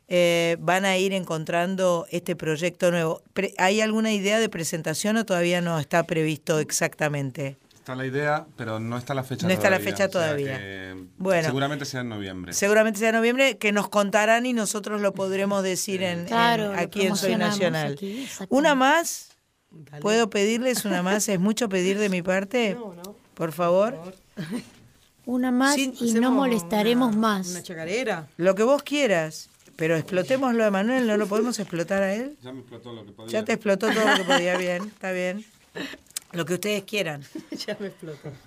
[0.08, 3.22] eh, van a ir encontrando este proyecto nuevo.
[3.58, 7.56] ¿Hay alguna idea de presentación o todavía no está previsto exactamente?
[7.82, 9.90] Está la idea, pero no está la fecha No está la todavía.
[9.92, 10.56] fecha o sea todavía.
[10.56, 11.42] que Bueno.
[11.48, 12.52] Seguramente sea en noviembre.
[12.52, 17.06] Seguramente sea en noviembre, que nos contarán y nosotros lo podremos decir en, Claro, aquí
[17.06, 17.94] en Soy Nacional.
[17.94, 19.30] aquí, una más,
[19.72, 20.00] Dale.
[20.00, 21.28] ¿puedo pedirles una más?
[21.28, 22.74] ¿Es mucho pedir de mi parte?
[22.78, 23.16] No, no.
[23.34, 24.14] Por favor.
[25.24, 27.48] Una más Sí, y no molestaremos una- más.
[27.50, 28.26] Una chacarera.
[28.36, 29.48] Lo que vos quieras.
[29.76, 32.36] Pero explotémoslo a Manuel, ¿no lo podemos explotar a él?
[32.42, 33.32] Ya me explotó lo que podía.
[33.40, 35.44] Ya te explotó todo lo que podía, bien, está bien.
[36.32, 37.22] Lo que ustedes quieran.
[37.66, 38.28] ya me explotó.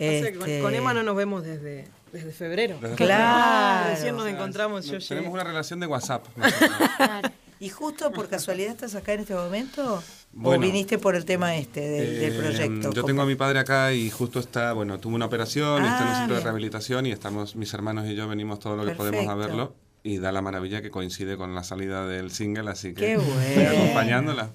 [0.00, 2.78] sea con, Este, con Emma no nos vemos desde, desde febrero.
[2.80, 3.90] Desde Claro.
[3.90, 4.86] Recién nos encontramos.
[4.86, 5.28] No, Yo tenemos llegué.
[5.34, 6.24] una relación de WhatsApp.
[6.36, 7.32] nosotros.
[7.58, 9.96] ¿Y justo por casualidad estás acá en este momento?
[9.96, 10.02] ¿O
[10.34, 10.60] Bueno.
[10.62, 12.92] viniste por el tema este del, del Eh, proyecto?
[12.92, 13.06] Yo ¿Cómo?
[13.08, 16.04] tengo a mi padre acá y justo está, bueno, tuvo una operación y está en
[16.06, 16.44] un Ah, centro de bien.
[16.44, 19.48] rehabilitación y estamos, mis hermanos y yo venimos todo lo que podemos a Perfecto.
[19.48, 19.74] verlo
[20.04, 23.64] y da la maravilla que coincide con la salida del single, así que Qué estoy
[23.64, 23.70] bueno.
[23.82, 24.50] acompañándola.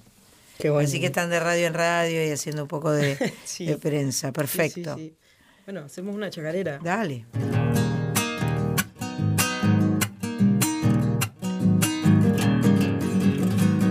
[0.58, 0.88] Qué bueno.
[0.88, 3.66] Así que están de radio en radio y haciendo un poco de, Sí.
[3.66, 4.28] de prensa.
[4.28, 4.96] Sí, sí, Perfecto.
[4.96, 5.16] sí.
[5.66, 6.78] Bueno, hacemos una chacarera.
[6.82, 7.24] Dale.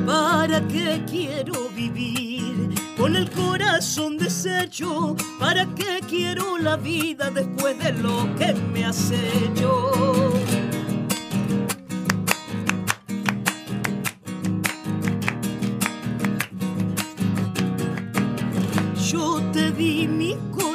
[0.06, 5.16] ¿Para qué quiero vivir con el corazón deshecho?
[5.40, 9.92] ¿Para qué quiero la vida después de lo que me has hecho?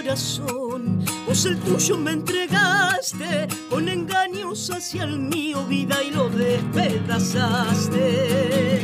[0.08, 8.80] Corazón, vos el tuyo me entregaste, con engaños hacia el mío vida y lo despedazaste.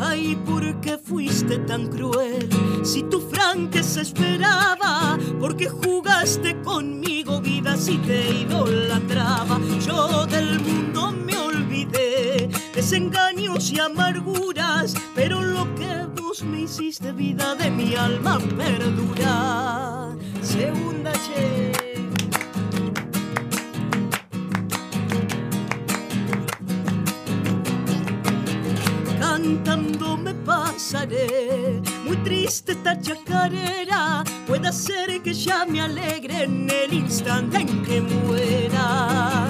[0.00, 2.48] Ay, ¿por qué fuiste tan cruel?
[2.84, 9.58] Si tu franqueza esperaba, porque jugaste conmigo vida si te idolatraba.
[9.84, 10.93] Yo del mundo
[12.94, 20.14] desengaños y amarguras, pero lo que vos me hiciste vida de mi alma perdura.
[20.40, 21.72] Segunda che.
[29.18, 31.82] cantando me pasaré.
[32.04, 38.00] Muy triste esta chacarera, puede ser que ya me alegre en el instante en que
[38.00, 39.44] muera.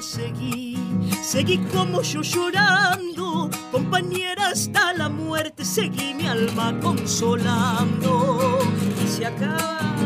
[0.00, 0.76] Seguí,
[1.22, 8.58] seguí como yo llorando, compañera hasta la muerte, seguí mi alma consolando.
[9.04, 9.99] Y se.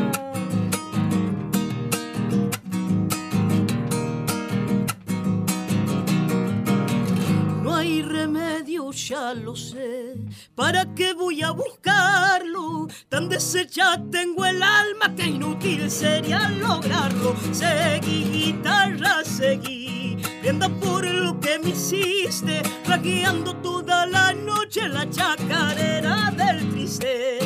[9.08, 10.14] Ya lo sé.
[10.54, 12.88] ¿Para qué voy a buscarlo?
[13.08, 17.34] Tan deshecha tengo el alma que inútil sería lograrlo.
[17.52, 20.16] Seguí, guitarra, seguí.
[20.40, 27.38] Viendo por lo que me hiciste, ragueando toda la noche la chacarera del triste.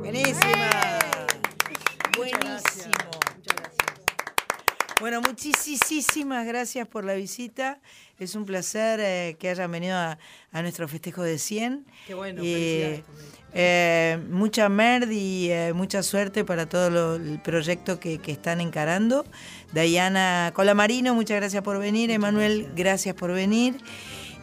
[0.00, 0.70] Buenísima.
[2.16, 3.10] Buenísimo.
[5.00, 7.80] Bueno, muchísimas muchísimas gracias por la visita.
[8.20, 10.18] Es un placer eh, que hayan venido a,
[10.52, 11.86] a nuestro festejo de 100.
[12.06, 13.04] Qué bueno, Y, felicidades.
[13.54, 18.60] eh, mucha merd y eh, mucha suerte para todo lo- el proyecto que, que están
[18.60, 19.24] encarando.
[19.72, 22.10] Diana Colamarino, muchas gracias por venir.
[22.10, 23.78] Emanuel, gracias por venir.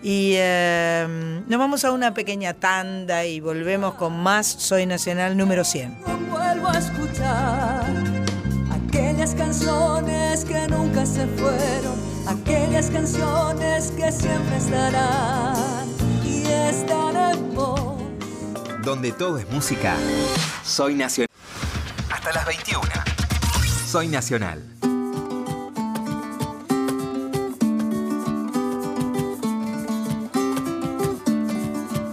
[0.01, 1.05] Y eh,
[1.47, 5.97] nos vamos a una pequeña tanda y volvemos con más Soy Nacional número 100.
[6.31, 7.85] vuelvo a escuchar
[9.27, 11.95] aquellas canciones que nunca se fueron,
[12.27, 15.87] aquellas canciones que siempre estarán
[16.23, 16.43] y
[17.53, 18.01] vos.
[18.83, 19.95] Donde todo es música,
[20.63, 21.29] Soy Nacional.
[22.09, 22.81] Hasta las 21.
[23.85, 24.63] Soy Nacional.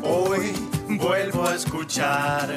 [0.03, 0.53] Hoy
[0.99, 2.57] vuelvo a escuchar,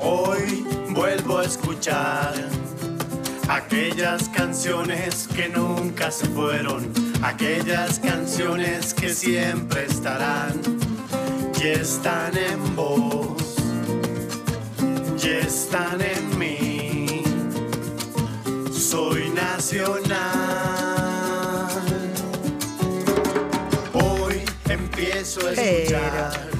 [0.00, 2.58] hoy vuelvo a escuchar
[3.48, 6.92] aquellas canciones que nunca se fueron,
[7.22, 10.60] aquellas canciones que siempre estarán
[11.60, 13.56] y están en vos,
[15.22, 17.22] y están en mí.
[18.72, 20.18] Soy nacional.
[23.94, 26.57] Hoy empiezo a escuchar.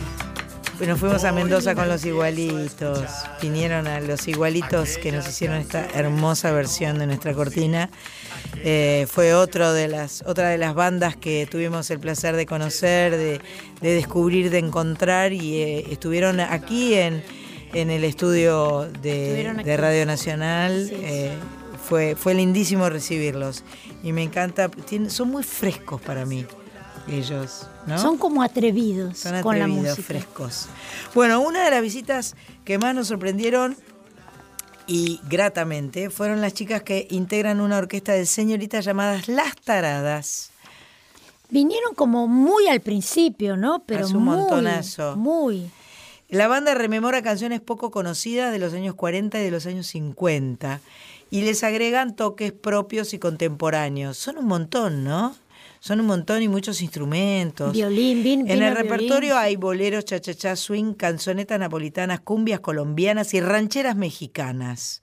[0.78, 3.02] Bueno, fuimos a Mendoza con los igualitos.
[3.42, 7.90] Vinieron a los igualitos que nos hicieron esta hermosa versión de nuestra cortina.
[8.62, 13.16] Eh, fue otro de las, otra de las bandas que tuvimos el placer de conocer,
[13.16, 13.40] de,
[13.80, 17.24] de descubrir, de encontrar y eh, estuvieron aquí en,
[17.74, 20.90] en el estudio de, Radio Nacional.
[20.92, 21.32] Eh,
[21.88, 23.64] fue, fue lindísimo recibirlos
[24.04, 26.46] y me encanta, tienen- son muy frescos para mí
[27.10, 27.66] ellos.
[27.88, 27.98] ¿No?
[27.98, 30.06] Son como atrevidos Son con la atrevidos, música.
[30.06, 30.66] frescos.
[31.14, 33.76] Bueno, una de las visitas que más nos sorprendieron
[34.86, 40.50] y gratamente fueron las chicas que integran una orquesta de señoritas llamadas Las Taradas.
[41.50, 43.82] Vinieron como muy al principio, ¿no?
[43.86, 45.16] Pero Hace un muy, montonazo.
[45.16, 45.70] Muy.
[46.28, 50.80] La banda rememora canciones poco conocidas de los años 40 y de los años 50
[51.30, 54.16] y les agregan toques propios y contemporáneos.
[54.18, 55.34] Son un montón, ¿no?
[55.80, 57.72] Son un montón y muchos instrumentos.
[57.72, 58.74] Violín, vin- En el violín.
[58.74, 65.02] repertorio hay boleros, cha-cha-cha, swing, canzonetas napolitanas, cumbias colombianas y rancheras mexicanas.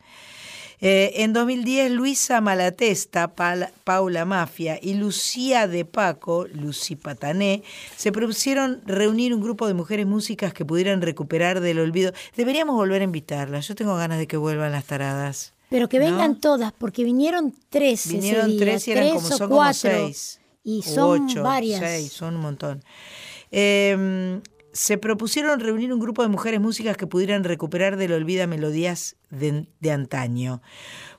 [0.81, 7.63] Eh, en 2010, Luisa Malatesta, Pal- Paula Mafia y Lucía de Paco, Lucy Patané,
[7.95, 12.11] se propusieron reunir un grupo de mujeres músicas que pudieran recuperar del olvido.
[12.35, 13.67] Deberíamos volver a invitarlas.
[13.69, 15.53] Yo tengo ganas de que vuelvan las taradas.
[15.69, 16.05] Pero que ¿No?
[16.07, 20.41] vengan todas, porque vinieron tres ese Vinieron día, tres y eran como, son como seis.
[20.65, 21.79] Y son ocho, varias.
[21.79, 22.83] Seis, son un montón.
[23.51, 24.41] Eh,
[24.75, 29.67] se propusieron reunir un grupo de mujeres músicas que pudieran recuperar del olvida melodías de,
[29.79, 30.61] de antaño.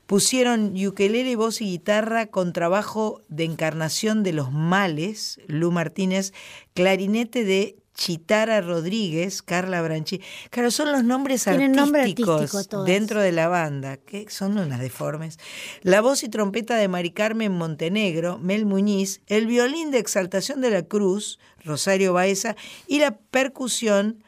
[0.04, 6.34] Pusieron ukelele, voz y guitarra con trabajo de encarnación de los males, Lu Martínez,
[6.74, 10.20] clarinete de Chitara Rodríguez, Carla Branchi.
[10.50, 15.38] Claro, son los nombres nombre artísticos artístico dentro de la banda, que son unas deformes.
[15.82, 20.70] La voz y trompeta de Mari Carmen Montenegro, Mel Muñiz, el violín de Exaltación de
[20.70, 22.54] la Cruz, Rosario Baeza,
[22.86, 24.22] y la percusión,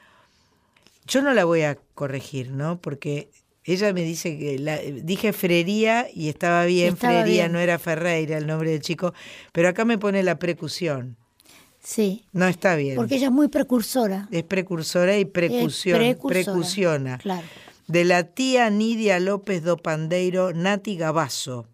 [1.06, 2.80] yo no la voy a corregir, ¿no?
[2.80, 3.28] Porque
[3.64, 7.52] ella me dice que la, dije Frería y estaba bien, Estaba Frería, bien.
[7.52, 9.12] no era Ferreira el nombre del chico,
[9.52, 11.18] pero acá me pone la percusión.
[11.88, 12.96] Sí, No está bien.
[12.96, 14.28] porque ella es muy precursora.
[14.30, 17.16] Es precursora y precusión, precursora, precusiona.
[17.18, 17.46] claro.
[17.86, 21.64] De la tía Nidia López do Pandeiro, Nati Gabazo.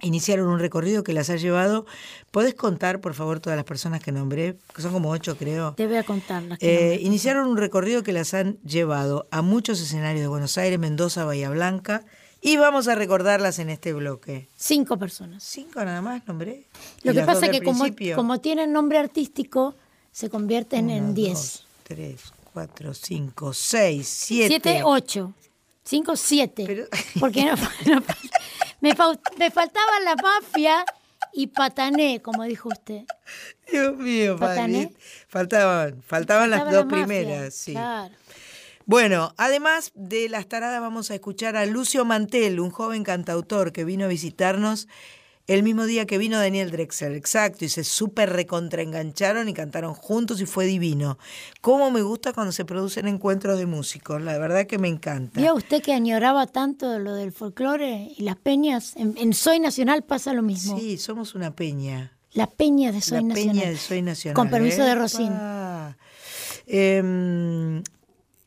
[0.00, 1.84] Iniciaron un recorrido que las ha llevado.
[2.30, 4.56] ¿Podés contar, por favor, todas las personas que nombré?
[4.74, 5.74] Que son como ocho, creo.
[5.74, 9.42] Te voy a contar las que Eh, iniciaron un recorrido que las han llevado a
[9.42, 12.02] muchos escenarios de Buenos Aires, Mendoza, Bahía Blanca.
[12.42, 14.48] Y vamos a recordarlas en este bloque.
[14.56, 15.42] Cinco personas.
[15.44, 16.64] Cinco nada más nombré.
[17.02, 17.84] Lo ¿Y que pasa es que como,
[18.14, 19.74] como tienen nombre artístico,
[20.10, 21.34] se convierten en diez.
[21.34, 22.20] dos, tres,
[22.52, 24.48] cuatro, cinco, seis, siete.
[24.48, 25.34] Siete, ocho.
[25.84, 26.88] Cinco, siete.
[27.20, 27.54] Porque no,
[27.86, 28.02] no-
[28.80, 28.94] me,
[29.38, 30.84] me faltaba la mafia
[31.32, 33.02] y patané, como dijo usted.
[33.70, 34.92] Dios mío, Patané.
[35.28, 37.72] Faltaban, faltaban las dos la primeras, sí.
[37.72, 38.14] Claro.
[38.86, 43.84] Bueno, además de las taradas vamos a escuchar a Lucio Mantel, un joven cantautor que
[43.84, 44.88] vino a visitarnos
[45.46, 50.40] el mismo día que vino Daniel Drexler, exacto, y se súper recontraengancharon y cantaron juntos
[50.40, 51.18] y fue divino.
[51.60, 55.40] Cómo me gusta cuando se producen encuentros de músicos, la verdad que me encanta.
[55.40, 58.94] ¿Vio usted que añoraba tanto lo del folclore y las peñas?
[58.94, 60.78] En, en Soy Nacional pasa lo mismo.
[60.78, 62.16] Sí, somos una peña.
[62.32, 63.56] La peña de Soy la Nacional.
[63.56, 64.34] peña de Soy Nacional.
[64.36, 65.00] Con permiso de Epa.
[65.00, 65.32] Rosín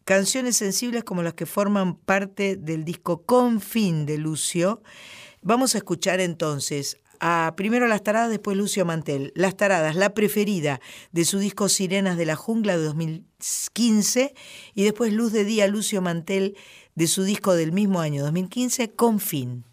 [0.06, 4.82] canciones sensibles como las que forman parte del disco Confín de Lucio.
[5.42, 9.32] Vamos a escuchar entonces a primero Las Taradas, después Lucio Mantel.
[9.36, 10.82] Las Taradas, la preferida
[11.12, 14.34] de su disco Sirenas de la Jungla de 2015
[14.74, 16.58] y después Luz de Día, Lucio Mantel
[16.96, 19.64] de su disco del mismo año 2015, Confín.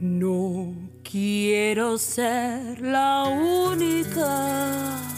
[0.00, 5.09] No quiero ser la única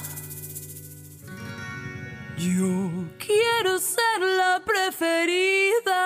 [2.38, 6.02] yo quiero ser la preferida.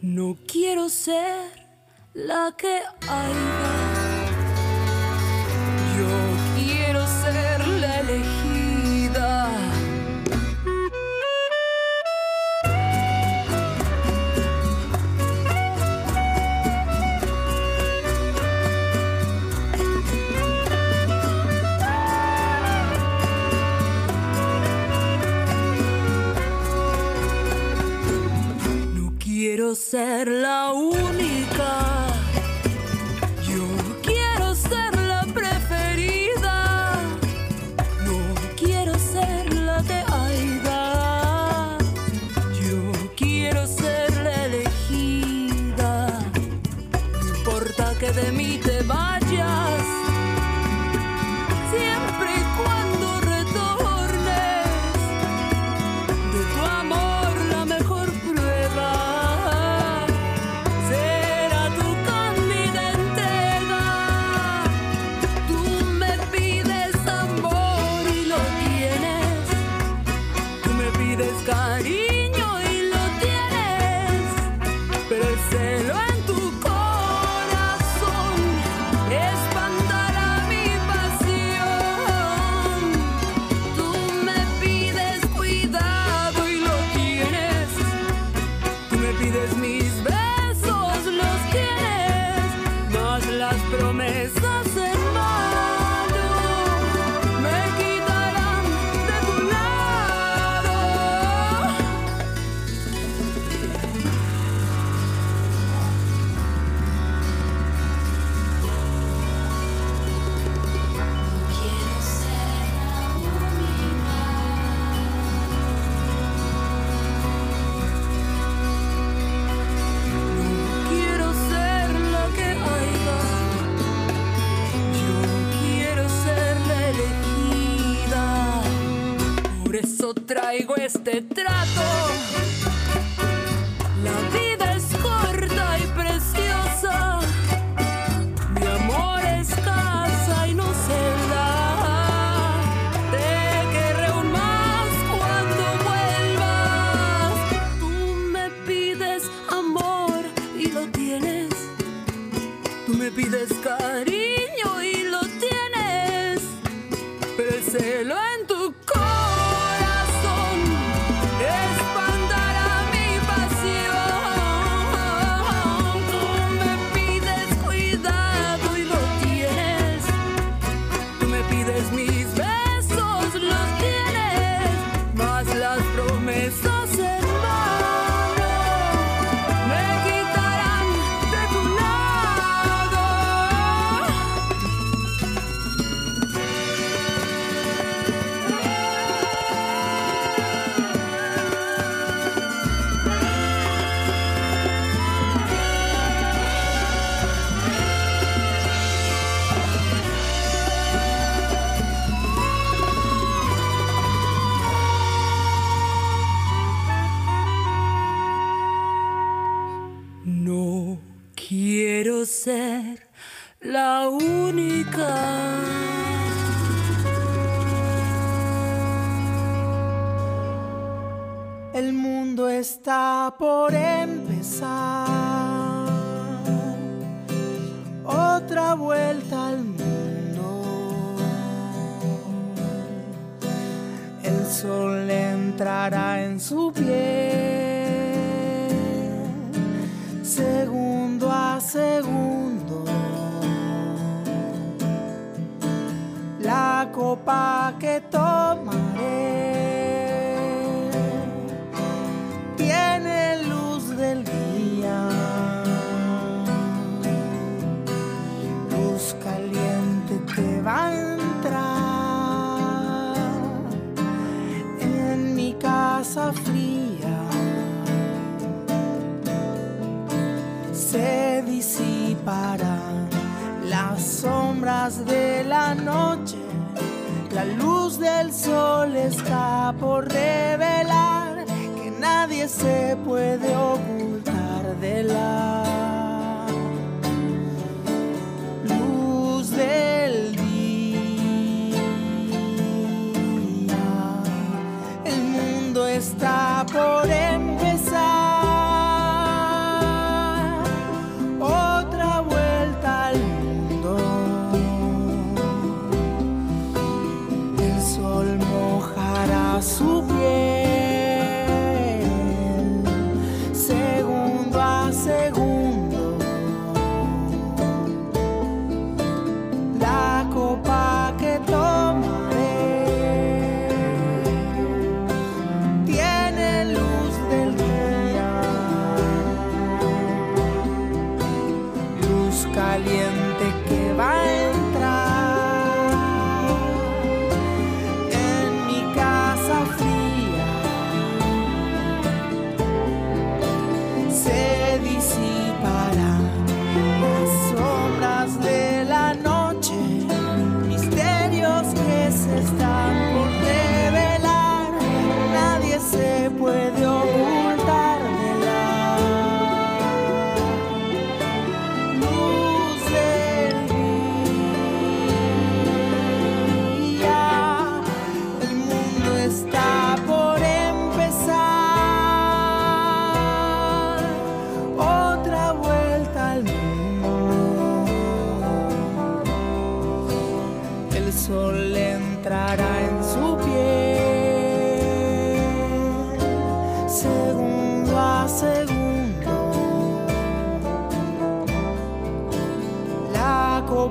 [0.00, 1.66] No quiero ser
[2.14, 3.67] la que hay.
[29.90, 30.97] ser la única.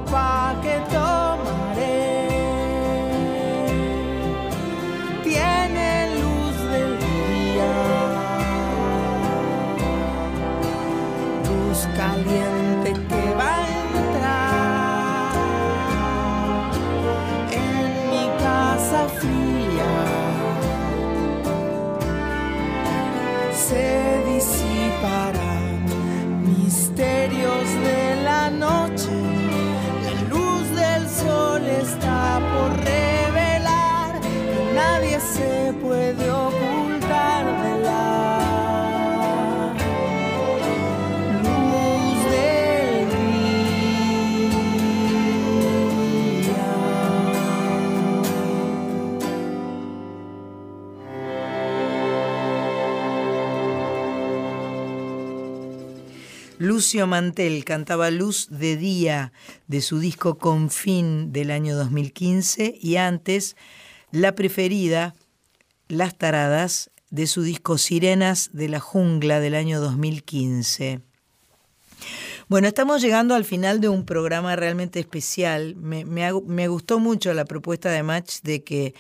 [0.06, 0.97] La
[56.88, 59.34] Lucio Mantel cantaba Luz de Día
[59.68, 63.58] de su disco Confín del año 2015 y antes
[64.12, 65.14] La Preferida,
[65.90, 71.02] Las Taradas de su disco Sirenas de la Jungla del año 2015.
[72.48, 75.76] Bueno, estamos llegando al final de un programa realmente especial.
[75.76, 78.96] Me, me me gustó mucho la propuesta de Match de que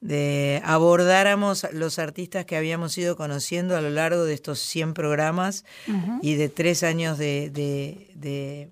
[0.00, 5.64] de abordáramos los artistas que habíamos ido conociendo a lo largo de estos 100 programas
[6.22, 8.70] y de tres años de, de- de-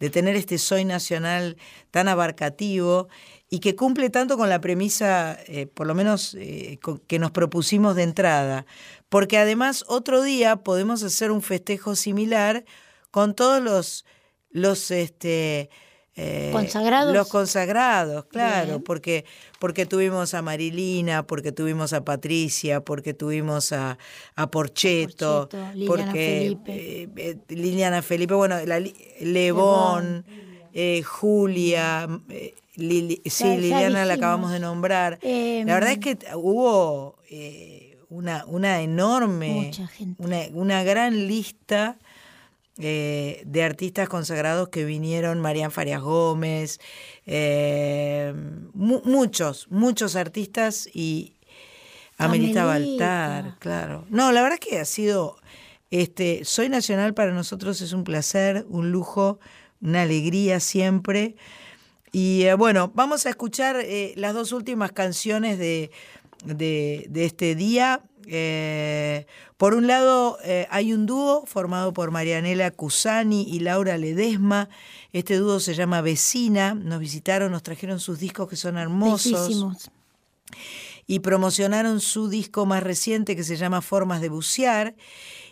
[0.00, 1.56] de tener este Soy Nacional
[1.90, 3.08] tan abarcativo
[3.50, 7.30] y que cumple tanto con la premisa, eh, por lo menos eh, con- que nos
[7.32, 8.64] propusimos de entrada,
[9.08, 12.64] porque además otro día podemos hacer un festejo similar
[13.10, 14.04] con todos los,
[14.50, 15.70] los este,
[16.20, 17.14] eh, ¿Consagrados?
[17.14, 18.82] Los consagrados, claro, Bien.
[18.82, 19.24] porque,
[19.60, 23.98] porque tuvimos a Marilina, porque tuvimos a Patricia, porque tuvimos a,
[24.34, 27.02] a Porcheto, Porcheto, Liliana porque Felipe.
[27.02, 28.80] eh, eh, Liliana Felipe, bueno, la,
[29.20, 30.24] Lebón,
[30.74, 32.08] eh, Julia,
[32.76, 35.18] Lili- sí, Ya- ya Liliana la acabamos de nombrar.
[35.22, 40.22] Em, la verdad es que t- hubo eh, una, una enorme, Mucha gente.
[40.22, 41.98] Una, una gran lista
[42.78, 46.78] eh, de artistas consagrados que vinieron, Marian Farias Gómez,
[47.26, 48.32] eh,
[48.74, 51.34] mu- muchos, muchos artistas y
[52.18, 53.04] Amelita Amelita.
[53.06, 54.06] Baltar, claro.
[54.10, 55.36] No, la verdad es que ha sido,
[55.90, 59.38] este, Soy Nacional para nosotros es un placer, un lujo,
[59.80, 61.36] una alegría siempre.
[62.12, 63.84] Y eh, bueno, vamos a escuchar
[64.16, 65.90] las dos últimas canciones de,
[66.44, 68.02] de, de este día.
[68.30, 69.26] Eh,
[69.56, 74.68] por un lado, eh, hay un dúo formado por Marianela Cusani y Laura Ledesma.
[75.12, 76.74] Este dúo se llama Vecina.
[76.74, 79.32] Nos visitaron, nos trajeron sus discos que son hermosos.
[79.32, 79.90] Bellísimos.
[81.06, 84.94] y promocionaron su disco más reciente que se llama Formas de Bucear.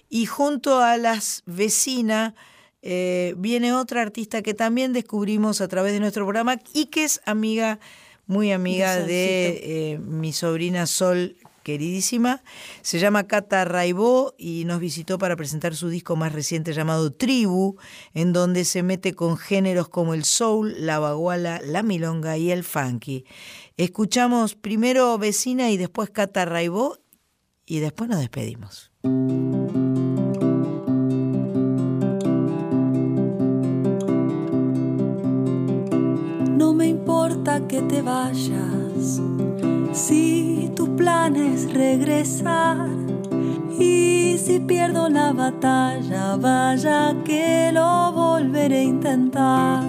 [0.08, 2.34] Y junto a las vecinas
[2.82, 7.20] eh, viene otra artista que también descubrimos a través de nuestro programa y que es
[7.24, 7.80] amiga,
[8.26, 11.36] muy amiga de eh, mi sobrina Sol
[11.66, 12.44] queridísima.
[12.82, 17.74] Se llama Cata Raibó y nos visitó para presentar su disco más reciente llamado Tribu,
[18.14, 22.62] en donde se mete con géneros como el soul, la baguala, la milonga y el
[22.62, 23.24] funky.
[23.76, 26.98] Escuchamos primero Vecina y después Cata Raibó
[27.66, 28.92] y después nos despedimos.
[36.62, 39.36] No me importa que te vayas tu
[40.96, 42.88] plan es regresar.
[43.78, 49.84] Y si pierdo la batalla, vaya que lo volveré a intentar.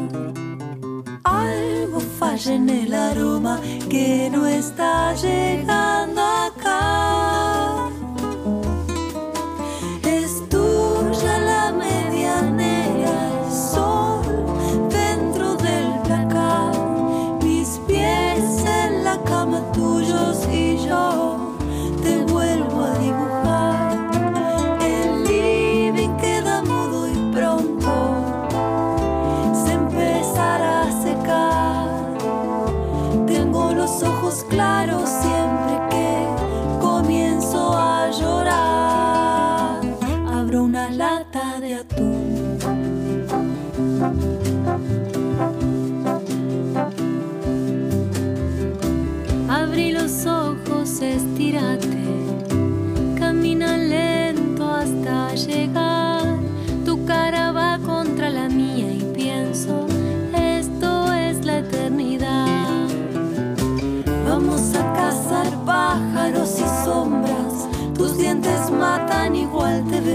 [1.23, 3.59] Algo falla en el aroma
[3.89, 7.76] que no está llegando acá.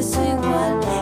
[0.03, 1.02] Igual te beso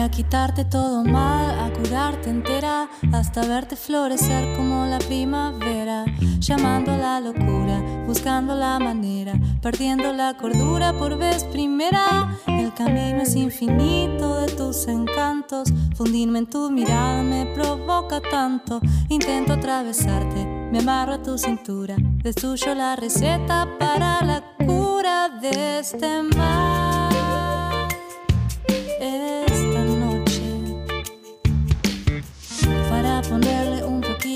[0.00, 6.06] a quitarte todo mal, a curarte entera, hasta verte florecer como la primavera,
[6.38, 12.38] llamando a la locura, buscando la manera, perdiendo la cordura por vez primera.
[12.46, 18.80] El camino es infinito de tus encantos, fundirme en tu mirada me provoca tanto.
[19.10, 26.22] Intento atravesarte, me amarro a tu cintura, destruyo la receta para la cura de este
[26.22, 26.89] mal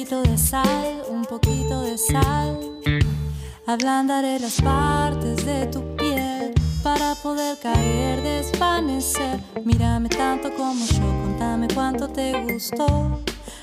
[0.04, 2.58] poquito de sal, un poquito de sal.
[3.66, 6.52] Ablandaré las partes de tu piel
[6.82, 9.40] para poder caer, desvanecer.
[9.64, 13.22] Mírame tanto como yo, contame cuánto te gustó.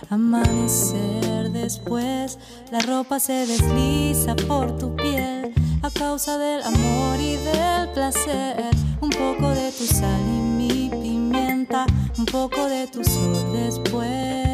[0.10, 2.40] Amanecer después,
[2.72, 5.54] la ropa se desliza por tu piel
[5.84, 8.72] a causa del amor y del placer.
[9.00, 11.86] Un poco de tu sal y mi pimienta,
[12.18, 14.51] un poco de tu sol después.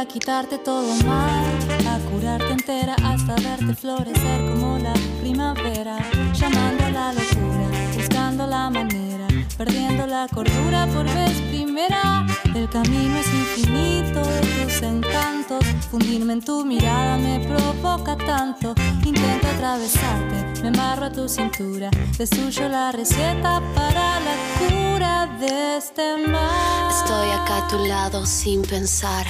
[0.00, 1.44] A quitarte todo mal,
[1.88, 5.96] a curarte entera hasta verte florecer como la primavera,
[6.34, 12.26] llamando a la locura, buscando la manera, perdiendo la cordura por vez primera.
[12.54, 18.74] El camino es infinito de tus encantos, fundirme en tu mirada me provoca tanto.
[19.02, 26.18] Intento atravesarte, me amarro a tu cintura, destruyo la receta para la cura de este
[26.18, 26.90] mal.
[26.90, 29.26] Estoy acá a tu lado sin pensar.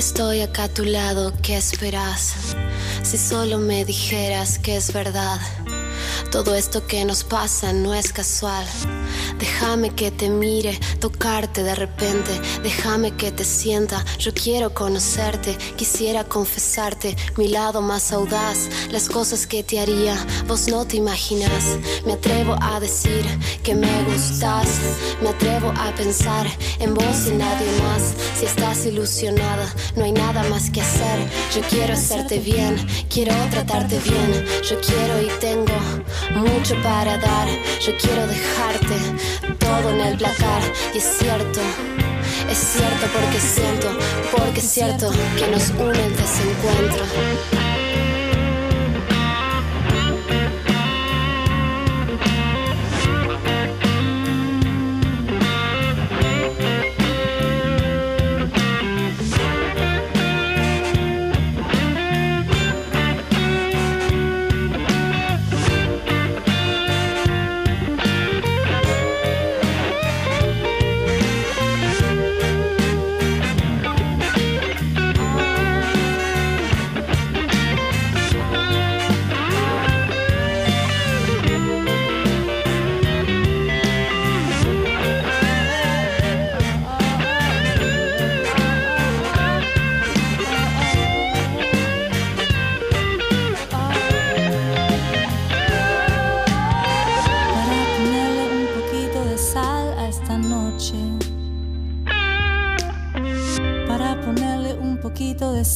[0.00, 2.56] Estoy acá a tu lado, ¿qué esperas?
[3.02, 5.38] Si solo me dijeras que es verdad.
[6.32, 8.66] Todo esto que nos pasa no es casual.
[9.40, 12.30] Déjame que te mire, tocarte de repente.
[12.62, 14.04] Déjame que te sienta.
[14.18, 18.68] Yo quiero conocerte, quisiera confesarte mi lado más audaz.
[18.90, 20.14] Las cosas que te haría,
[20.46, 21.78] vos no te imaginas.
[22.04, 23.24] Me atrevo a decir
[23.62, 24.68] que me gustas.
[25.22, 26.46] Me atrevo a pensar
[26.78, 28.14] en vos y nadie más.
[28.38, 31.18] Si estás ilusionada, no hay nada más que hacer.
[31.54, 32.76] Yo quiero hacerte bien,
[33.08, 34.44] quiero tratarte bien.
[34.68, 35.72] Yo quiero y tengo
[36.34, 37.48] mucho para dar.
[37.80, 39.29] Yo quiero dejarte
[39.60, 40.62] todo en el placar.
[40.92, 41.60] Y es cierto,
[42.50, 43.88] es cierto porque siento,
[44.36, 47.69] porque es cierto que nos une el desencuentro.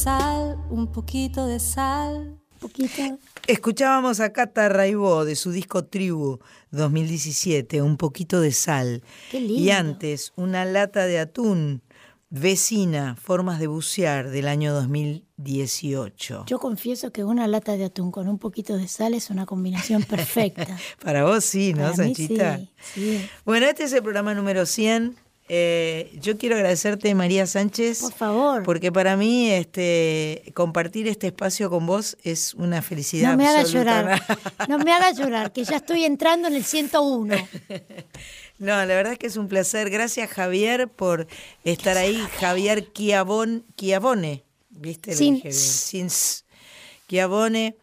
[0.05, 2.37] Sal, un poquito de sal.
[2.59, 3.17] Poquito.
[3.47, 6.37] Escuchábamos a Cata Raibó de su disco Tribu
[6.69, 9.01] 2017, Un poquito de sal.
[9.31, 9.55] Qué lindo.
[9.59, 11.81] Y antes, una lata de atún,
[12.29, 16.45] vecina, formas de bucear del año 2018.
[16.45, 20.03] Yo confieso que una lata de atún con un poquito de sal es una combinación
[20.03, 20.77] perfecta.
[21.03, 22.57] Para vos sí, ¿no, Para mí Sanchita?
[22.59, 23.29] sí, sí.
[23.43, 25.15] Bueno, este es el programa número 100.
[25.47, 28.01] Eh, yo quiero agradecerte, María Sánchez.
[28.01, 28.63] Por favor.
[28.63, 33.31] Porque para mí este, compartir este espacio con vos es una felicidad.
[33.31, 34.01] No me haga absoluta.
[34.01, 34.21] llorar.
[34.67, 37.35] No me haga llorar, que ya estoy entrando en el 101.
[38.57, 39.89] No, la verdad es que es un placer.
[39.89, 41.27] Gracias, Javier, por
[41.65, 42.17] estar ahí.
[42.39, 44.45] Javier Chiavon, Chiavone.
[44.69, 45.13] ¿Viste?
[45.13, 45.41] Sin.
[45.51, 46.45] Sin s.
[47.09, 47.75] Chiavone.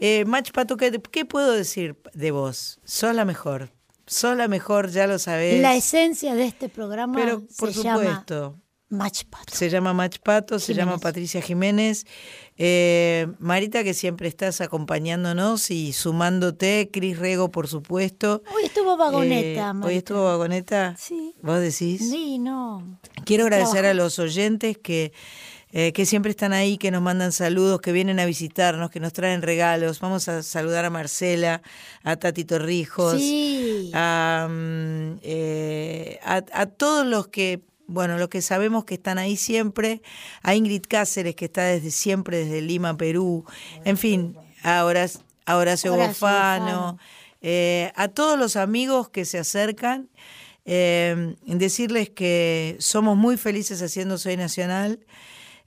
[0.00, 2.80] Eh, Mach Pato, ¿qué, qué puedo decir de vos?
[2.84, 3.70] Sos la mejor.
[4.06, 5.60] Sos la mejor, ya lo sabés.
[5.60, 8.60] La esencia de este programa Pero por se llama supuesto.
[8.88, 9.52] Match Pato.
[9.52, 10.98] Se llama Mach Pato, se llama.
[10.98, 12.06] Patricia Jiménez.
[12.56, 16.88] Eh, Marita, que siempre estás acompañándonos y sumándote.
[16.92, 18.44] Cris Rego, por supuesto.
[18.54, 19.74] Hoy estuvo vagoneta.
[19.74, 20.94] Eh, hoy estuvo vagoneta.
[20.96, 21.34] Sí.
[21.42, 22.08] ¿Vos decís?
[22.08, 23.00] Sí, no.
[23.24, 23.90] Quiero agradecer Trabaja.
[23.90, 25.12] a los oyentes que,
[25.72, 29.12] eh, que siempre están ahí, que nos mandan saludos, que vienen a visitarnos, que nos
[29.12, 30.00] traen regalos.
[30.00, 31.60] Vamos a saludar a Marcela,
[32.02, 33.90] a Tati Torrijos, Sí.
[33.92, 39.36] a, mm, eh, a, a todos los que, bueno, los que sabemos que están ahí
[39.36, 40.02] siempre,
[40.42, 43.44] a Ingrid Cáceres, que está desde siempre, desde Lima, Perú,
[43.84, 46.98] en fin, a Horacio, a Horacio Bofano,
[47.42, 50.08] eh, a todos los amigos que se acercan,
[50.64, 55.00] eh, decirles que somos muy felices haciendo Soy Nacional.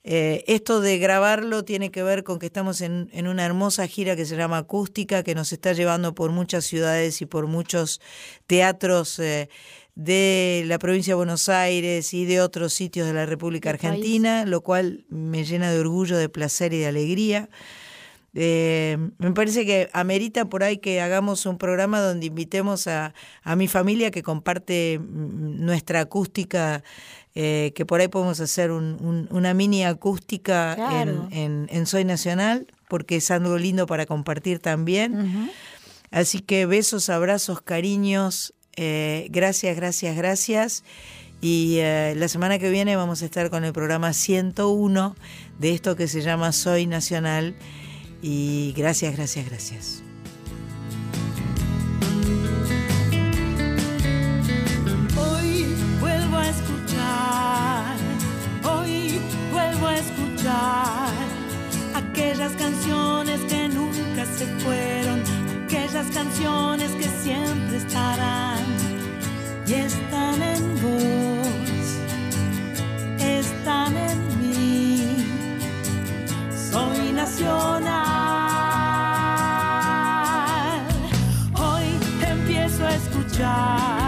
[0.04, 4.16] Eh, esto de grabarlo tiene que ver con que estamos en, en una hermosa gira
[4.16, 8.00] que se llama Acústica, que nos está llevando por muchas ciudades y por muchos
[8.48, 9.50] teatros eh,
[9.96, 13.84] de la provincia de Buenos Aires y de otros sitios de la República país.
[13.84, 17.50] Argentina, lo cual me llena de orgullo, de placer y de alegría.
[18.36, 23.56] Eh, me parece que amerita por ahí que hagamos un programa donde invitemos a, a
[23.56, 26.84] mi familia que comparte mm, nuestra acústica,
[27.36, 31.28] eh, que por ahí podemos hacer un- un- una mini acústica Claro.
[31.32, 35.50] en, en- en Soy Nacional, porque es algo lindo para compartir también.
[36.12, 40.84] Así que besos, abrazos, cariños, eh, gracias, gracias, gracias.
[41.42, 45.16] Y eh, la semana que viene vamos a estar con el programa 101
[45.60, 47.56] de esto que se llama Soy Nacional.
[48.22, 50.04] Y gracias, gracias, gracias.
[55.18, 55.66] Hoy
[56.02, 57.96] vuelvo a escuchar,
[58.64, 59.22] hoy
[59.52, 61.14] vuelvo a escuchar
[61.96, 65.24] aquellas canciones que nunca se fueron,
[65.66, 68.60] aquellas canciones que siempre estarán
[69.66, 72.00] y están en vos,
[73.22, 74.39] están en vos
[77.20, 77.84] nacional.
[81.54, 81.88] Hoy
[82.26, 83.99] empiezo a escuchar.